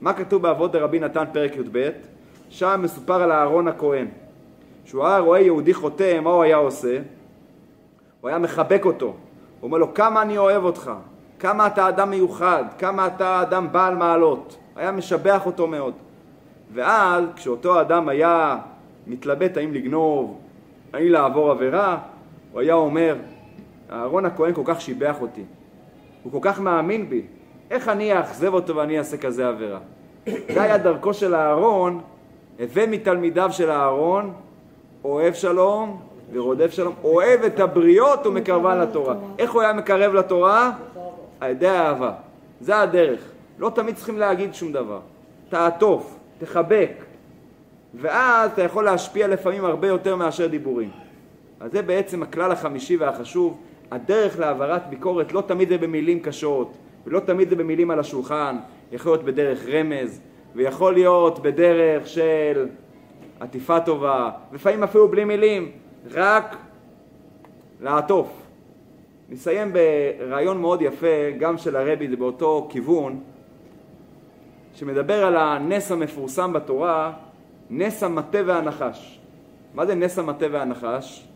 [0.00, 1.90] מה כתוב באבות דרבי נתן פרק י"ב?
[2.50, 4.08] שם מסופר על אהרון הכהן.
[4.85, 6.98] כשהוא היה רואה יהודי חוטא, מה הוא היה עושה?
[8.20, 9.06] הוא היה מחבק אותו.
[9.06, 9.14] הוא
[9.62, 10.90] אומר לו, כמה אני אוהב אותך,
[11.38, 14.56] כמה אתה אדם מיוחד, כמה אתה אדם בעל מעלות.
[14.76, 15.94] היה משבח אותו מאוד.
[16.74, 18.58] ואז, כשאותו אדם היה
[19.06, 20.40] מתלבט האם לגנוב,
[20.92, 21.98] האם לעבור עבירה,
[22.52, 23.16] הוא היה אומר,
[23.92, 25.44] אהרון הכהן כל כך שיבח אותי,
[26.22, 27.22] הוא כל כך מאמין בי,
[27.70, 29.78] איך אני אאכזב אותו ואני אעשה כזה עבירה?
[30.26, 32.00] זה היה דרכו של אהרון,
[32.59, 34.33] הווה מתלמידיו של אהרון,
[35.05, 36.00] אוהב שלום
[36.33, 39.14] ורודף שלום, אוהב את הבריות ומקרבן לתורה.
[39.38, 40.72] איך הוא היה מקרב לתורה?
[41.40, 42.12] על ידי האהבה.
[42.61, 43.20] זה הדרך.
[43.59, 45.00] לא תמיד צריכים להגיד שום דבר.
[45.48, 46.90] תעטוף, תחבק,
[47.94, 50.90] ואז אתה יכול להשפיע לפעמים הרבה יותר מאשר דיבורים.
[51.61, 53.59] אז זה בעצם הכלל החמישי והחשוב.
[53.92, 56.72] הדרך להעברת ביקורת לא תמיד זה במילים קשות,
[57.07, 58.57] ולא תמיד זה במילים על השולחן,
[58.92, 60.20] יכול להיות בדרך רמז,
[60.55, 62.68] ויכול להיות בדרך של
[63.40, 65.70] עטיפה טובה, לפעמים אפילו בלי מילים,
[66.11, 66.57] רק
[67.81, 68.42] לעטוף.
[69.28, 73.20] נסיים ברעיון מאוד יפה, גם של הרבי, זה באותו כיוון,
[74.74, 77.12] שמדבר על הנס המפורסם בתורה,
[77.70, 79.20] נס המטה והנחש.
[79.74, 81.28] מה זה נס המטה והנחש?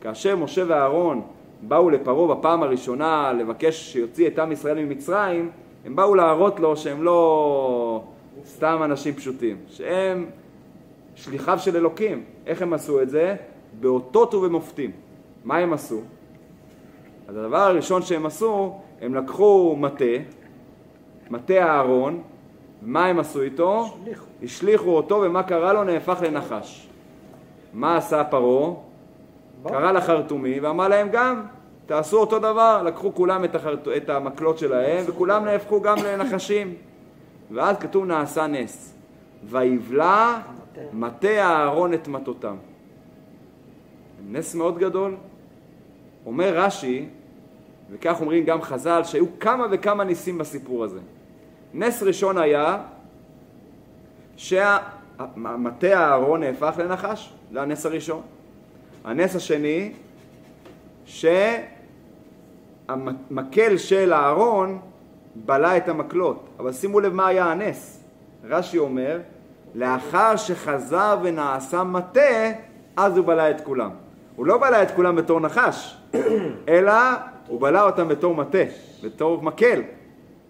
[0.00, 1.22] כאשר משה ואהרון
[1.68, 5.50] באו לפרעה בפעם הראשונה לבקש שיוציא את עם ישראל ממצרים,
[5.84, 8.02] הם באו להראות לו שהם לא
[8.46, 10.26] סתם אנשים פשוטים, שהם
[11.14, 12.24] שליחיו של אלוקים.
[12.46, 13.36] איך הם עשו את זה?
[13.80, 14.90] באותות ובמופתים.
[15.44, 16.00] מה הם עשו?
[17.28, 20.04] אז הדבר הראשון שהם עשו, הם לקחו מטה,
[21.30, 22.22] מטה אהרון,
[22.82, 23.84] מה הם עשו איתו?
[23.84, 24.26] השליחו.
[24.42, 25.84] השליחו אותו, ומה קרה לו?
[25.84, 26.88] נהפך לנחש.
[27.72, 28.70] מה עשה פרעה?
[29.68, 31.42] קרא לחרטומי ואמר להם גם,
[31.86, 33.88] תעשו אותו דבר, לקחו כולם את, החרט...
[33.88, 36.74] את המקלות שלהם וכולם נהפכו גם לנחשים.
[37.50, 38.94] ואז כתוב נעשה נס.
[39.44, 40.38] ויבלע
[40.92, 42.56] מטה אהרון את מטותם.
[44.28, 45.16] נס מאוד גדול.
[46.26, 47.08] אומר רש"י,
[47.90, 51.00] וכך אומרים גם חז"ל, שהיו כמה וכמה ניסים בסיפור הזה.
[51.74, 52.78] נס ראשון היה
[54.36, 58.22] שמטה הארון נהפך לנחש, זה הנס הראשון.
[59.04, 59.92] הנס השני,
[62.86, 64.78] שהמקל של הארון
[65.34, 66.48] בלע את המקלות.
[66.58, 68.04] אבל שימו לב מה היה הנס.
[68.44, 69.20] רש"י אומר,
[69.74, 72.50] לאחר שחזר ונעשה מטה,
[72.96, 73.90] אז הוא בלע את כולם.
[74.36, 75.96] הוא לא בלע את כולם בתור נחש,
[76.68, 76.92] אלא
[77.48, 78.58] הוא בלע אותם בתור מטה,
[79.04, 79.82] בתור מקל.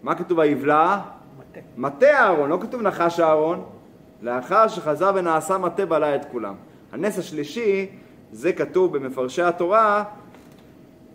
[0.02, 0.98] מה כתוב ויבלע?
[1.38, 1.60] מטה.
[1.76, 3.64] מטה אהרון, לא כתוב נחש אהרון.
[4.22, 6.54] לאחר שחזר ונעשה מטה בלע את כולם.
[6.92, 7.86] הנס השלישי,
[8.32, 10.04] זה כתוב במפרשי התורה,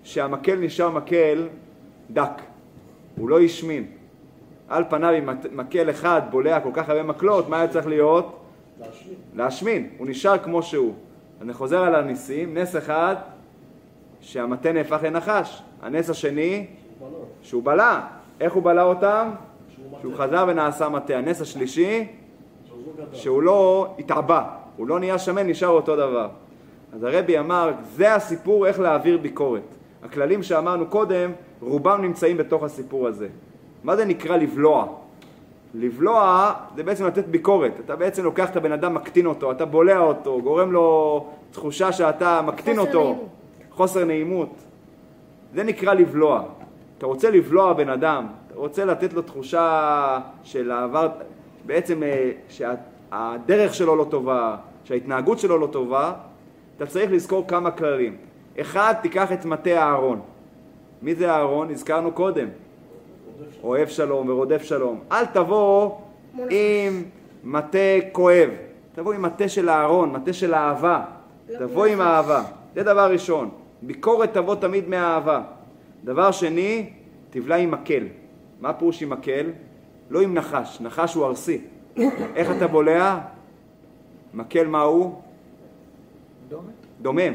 [0.04, 1.48] שהמקל נשאר מקל
[2.12, 2.42] דק,
[3.18, 3.86] הוא לא השמין.
[4.70, 8.40] על פניו אם מקל אחד בולע כל כך הרבה מקלות, מה היה צריך להיות?
[8.80, 9.16] להשלים.
[9.36, 10.94] להשמין, הוא נשאר כמו שהוא.
[11.42, 13.16] אני חוזר על הניסים, נס אחד,
[14.22, 15.62] שהמטה נהפך לנחש.
[15.82, 16.68] הנס השני.
[17.42, 18.02] שהוא בלע.
[18.40, 19.30] איך הוא בלע אותם?
[20.02, 20.16] שהוא.
[20.16, 21.18] חזר ונעשה מטה.
[21.18, 22.08] הנס השלישי,
[23.00, 23.06] לא.
[23.14, 24.44] שהוא לא התעבה,
[24.78, 26.30] הוא לא נהיה שמן, נשאר אותו דבר.
[26.94, 29.62] אז הרבי אמר, זה הסיפור איך להעביר ביקורת.
[30.04, 31.32] הכללים שאמרנו קודם,
[31.62, 33.28] רובם נמצאים בתוך הסיפור הזה.
[33.84, 34.88] מה זה נקרא לבלוע?
[35.74, 37.72] לבלוע זה בעצם לתת ביקורת.
[37.86, 42.42] אתה בעצם לוקח את הבן אדם, מקטין אותו, אתה בולע אותו, גורם לו תחושה שאתה
[42.42, 43.04] מקטין חוסר אותו.
[43.04, 43.30] נעימות.
[43.72, 44.50] חוסר נעימות.
[45.54, 46.44] זה נקרא לבלוע.
[46.98, 51.10] אתה רוצה לבלוע בן אדם, אתה רוצה לתת לו תחושה של העבר,
[51.66, 56.14] בעצם אה, שהדרך שלו לא טובה, שההתנהגות שלו לא טובה,
[56.78, 58.18] אתה צריך לזכור כמה כללים.
[58.62, 60.22] אחד, תיקח את מטה הארון.
[61.02, 61.72] מי זה הארון?
[61.72, 62.48] הזכרנו קודם.
[63.64, 65.00] אוהב שלום ורודף שלום.
[65.12, 65.92] אל תבוא.
[66.50, 67.04] עם
[67.44, 67.78] מטה
[68.12, 68.50] כואב.
[68.94, 71.06] תבוא עם מטה של הארון, מטה של אהבה.
[71.50, 72.02] לא תבוא עם.
[72.02, 72.44] אהבה.
[72.76, 73.50] זה דבר ראשון.
[73.82, 75.42] ביקורת תבוא תמיד מהאהבה.
[76.04, 76.90] דבר שני,
[77.30, 78.04] תבלע עם מקל.
[78.62, 79.52] מה פירוש עם מקל?
[80.10, 80.82] לא עם נחש.
[80.82, 81.62] נחש הוא ארסי.
[82.36, 83.20] איך אתה בולע?
[84.34, 85.22] מקל מה הוא?
[86.50, 86.72] דומה.
[87.02, 87.34] דומם,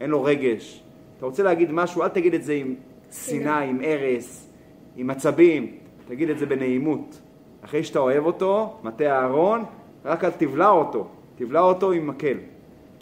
[0.00, 0.82] אין לו רגש.
[1.16, 2.74] אתה רוצה להגיד משהו, אל תגיד את זה עם
[3.12, 4.50] שנאה, עם ארס,
[4.96, 5.76] עם עצבים,
[6.08, 7.20] תגיד את זה בנעימות.
[7.64, 9.64] אחרי שאתה אוהב אותו, מטה הארון,
[10.04, 12.36] רק אל תבלע אותו, תבלע אותו עם מקל.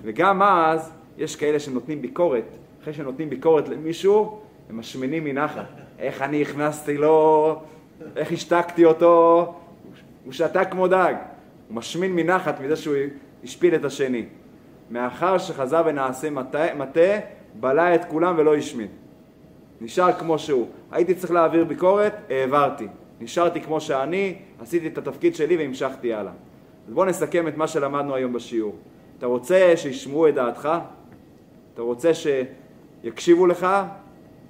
[0.02, 2.44] וגם אז, יש כאלה שנותנים ביקורת,
[2.82, 4.38] אחרי שנותנים ביקורת למישהו,
[4.70, 5.66] הם משמינים מנחת.
[5.98, 7.56] איך אני הכנסתי לו,
[8.16, 9.54] איך השתקתי אותו,
[10.24, 11.14] הוא שתק כמו דג.
[11.68, 12.96] הוא משמין מנחת מזה שהוא
[13.44, 14.24] השפיל את השני.
[14.90, 17.18] מאחר שחזר ונעשה מטה,
[17.60, 18.88] בלע את כולם ולא השמין.
[19.80, 20.66] נשאר כמו שהוא.
[20.90, 22.86] הייתי צריך להעביר ביקורת, העברתי.
[23.20, 26.32] נשארתי כמו שאני, עשיתי את התפקיד שלי והמשכתי הלאה.
[26.88, 28.76] אז בואו נסכם את מה שלמדנו היום בשיעור.
[29.18, 30.68] אתה רוצה שישמעו את דעתך?
[31.74, 33.66] אתה רוצה שיקשיבו לך?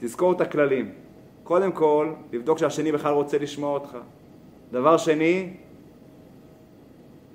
[0.00, 0.90] תזכור את הכללים.
[1.44, 3.96] קודם כל, לבדוק שהשני בכלל רוצה לשמוע אותך.
[4.72, 5.50] דבר שני,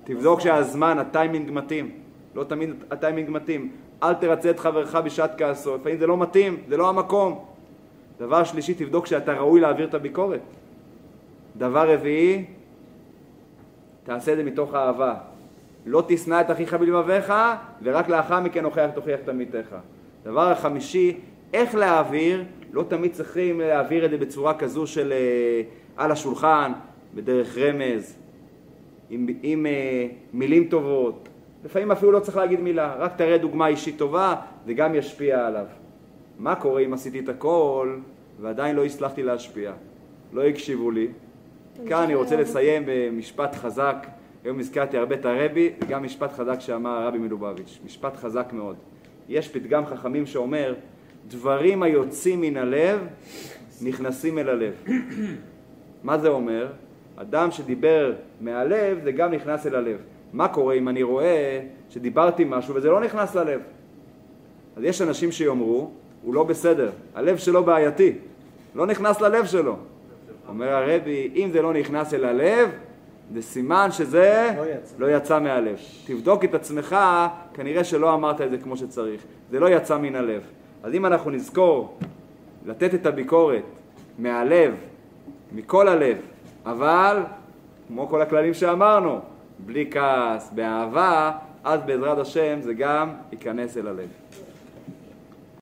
[0.03, 1.91] תבדוק שהזמן, הטיימינג מתאים.
[2.35, 3.71] לא תמיד הטיימינג מתאים.
[4.03, 7.45] אל תרצה את חברך בשעת כעסו, לפעמים זה לא מתאים, זה לא המקום.
[8.19, 10.41] דבר שלישי, תבדוק שאתה ראוי להעביר את הביקורת.
[11.57, 12.45] דבר רביעי,
[14.03, 15.15] תעשה את זה מתוך אהבה.
[15.85, 17.33] לא תשנא את אחיך בלבביך,
[17.83, 19.75] ורק לאחר מכן הוכיח תוכיח את עמיתך.
[20.23, 21.17] דבר החמישי,
[21.53, 25.61] איך להעביר, לא תמיד צריכים להעביר את זה בצורה כזו של אה,
[25.97, 26.71] על השולחן,
[27.15, 28.15] בדרך רמז,
[29.09, 31.29] עם, עם אה, מילים טובות.
[31.65, 34.35] לפעמים אפילו לא צריך להגיד מילה, רק תראה דוגמה אישית טובה,
[34.65, 35.65] זה גם ישפיע עליו.
[36.39, 37.97] מה קורה אם עשיתי את הכל
[38.41, 39.71] ועדיין לא הצלחתי להשפיע?
[40.33, 41.07] לא הקשיבו לי.
[41.87, 44.07] כאן אני רוצה לסיים במשפט חזק,
[44.43, 48.75] היום הזכרתי הרבה את הרבי, וגם משפט חזק שאמר הרבי מלובביץ', משפט חזק מאוד.
[49.29, 50.73] יש פתגם חכמים שאומר,
[51.27, 53.07] דברים היוצאים מן הלב
[53.81, 54.73] נכנסים אל הלב.
[56.03, 56.67] מה זה אומר?
[57.15, 59.97] אדם שדיבר מהלב זה גם נכנס אל הלב.
[60.33, 63.61] מה קורה אם אני רואה שדיברתי משהו וזה לא נכנס ללב?
[64.77, 65.91] אז יש אנשים שיאמרו,
[66.23, 68.13] הוא לא בסדר, הלב שלו בעייתי,
[68.75, 69.75] לא נכנס ללב שלו.
[70.47, 72.69] אומר הרבי, אם זה לא נכנס אל הלב,
[73.33, 74.95] זה סימן שזה לא יצא.
[74.97, 75.77] לא יצא מהלב.
[76.05, 76.95] תבדוק את עצמך,
[77.53, 79.21] כנראה שלא אמרת את זה כמו שצריך.
[79.51, 80.41] זה לא יצא מן הלב.
[80.83, 81.97] אז אם אנחנו נזכור
[82.65, 83.63] לתת את הביקורת
[84.19, 84.73] מהלב,
[85.51, 86.17] מכל הלב,
[86.65, 87.23] אבל,
[87.87, 89.19] כמו כל הכללים שאמרנו,
[89.59, 91.31] בלי כעס, באהבה,
[91.63, 94.22] אז בעזרת השם זה גם ייכנס אל הלב.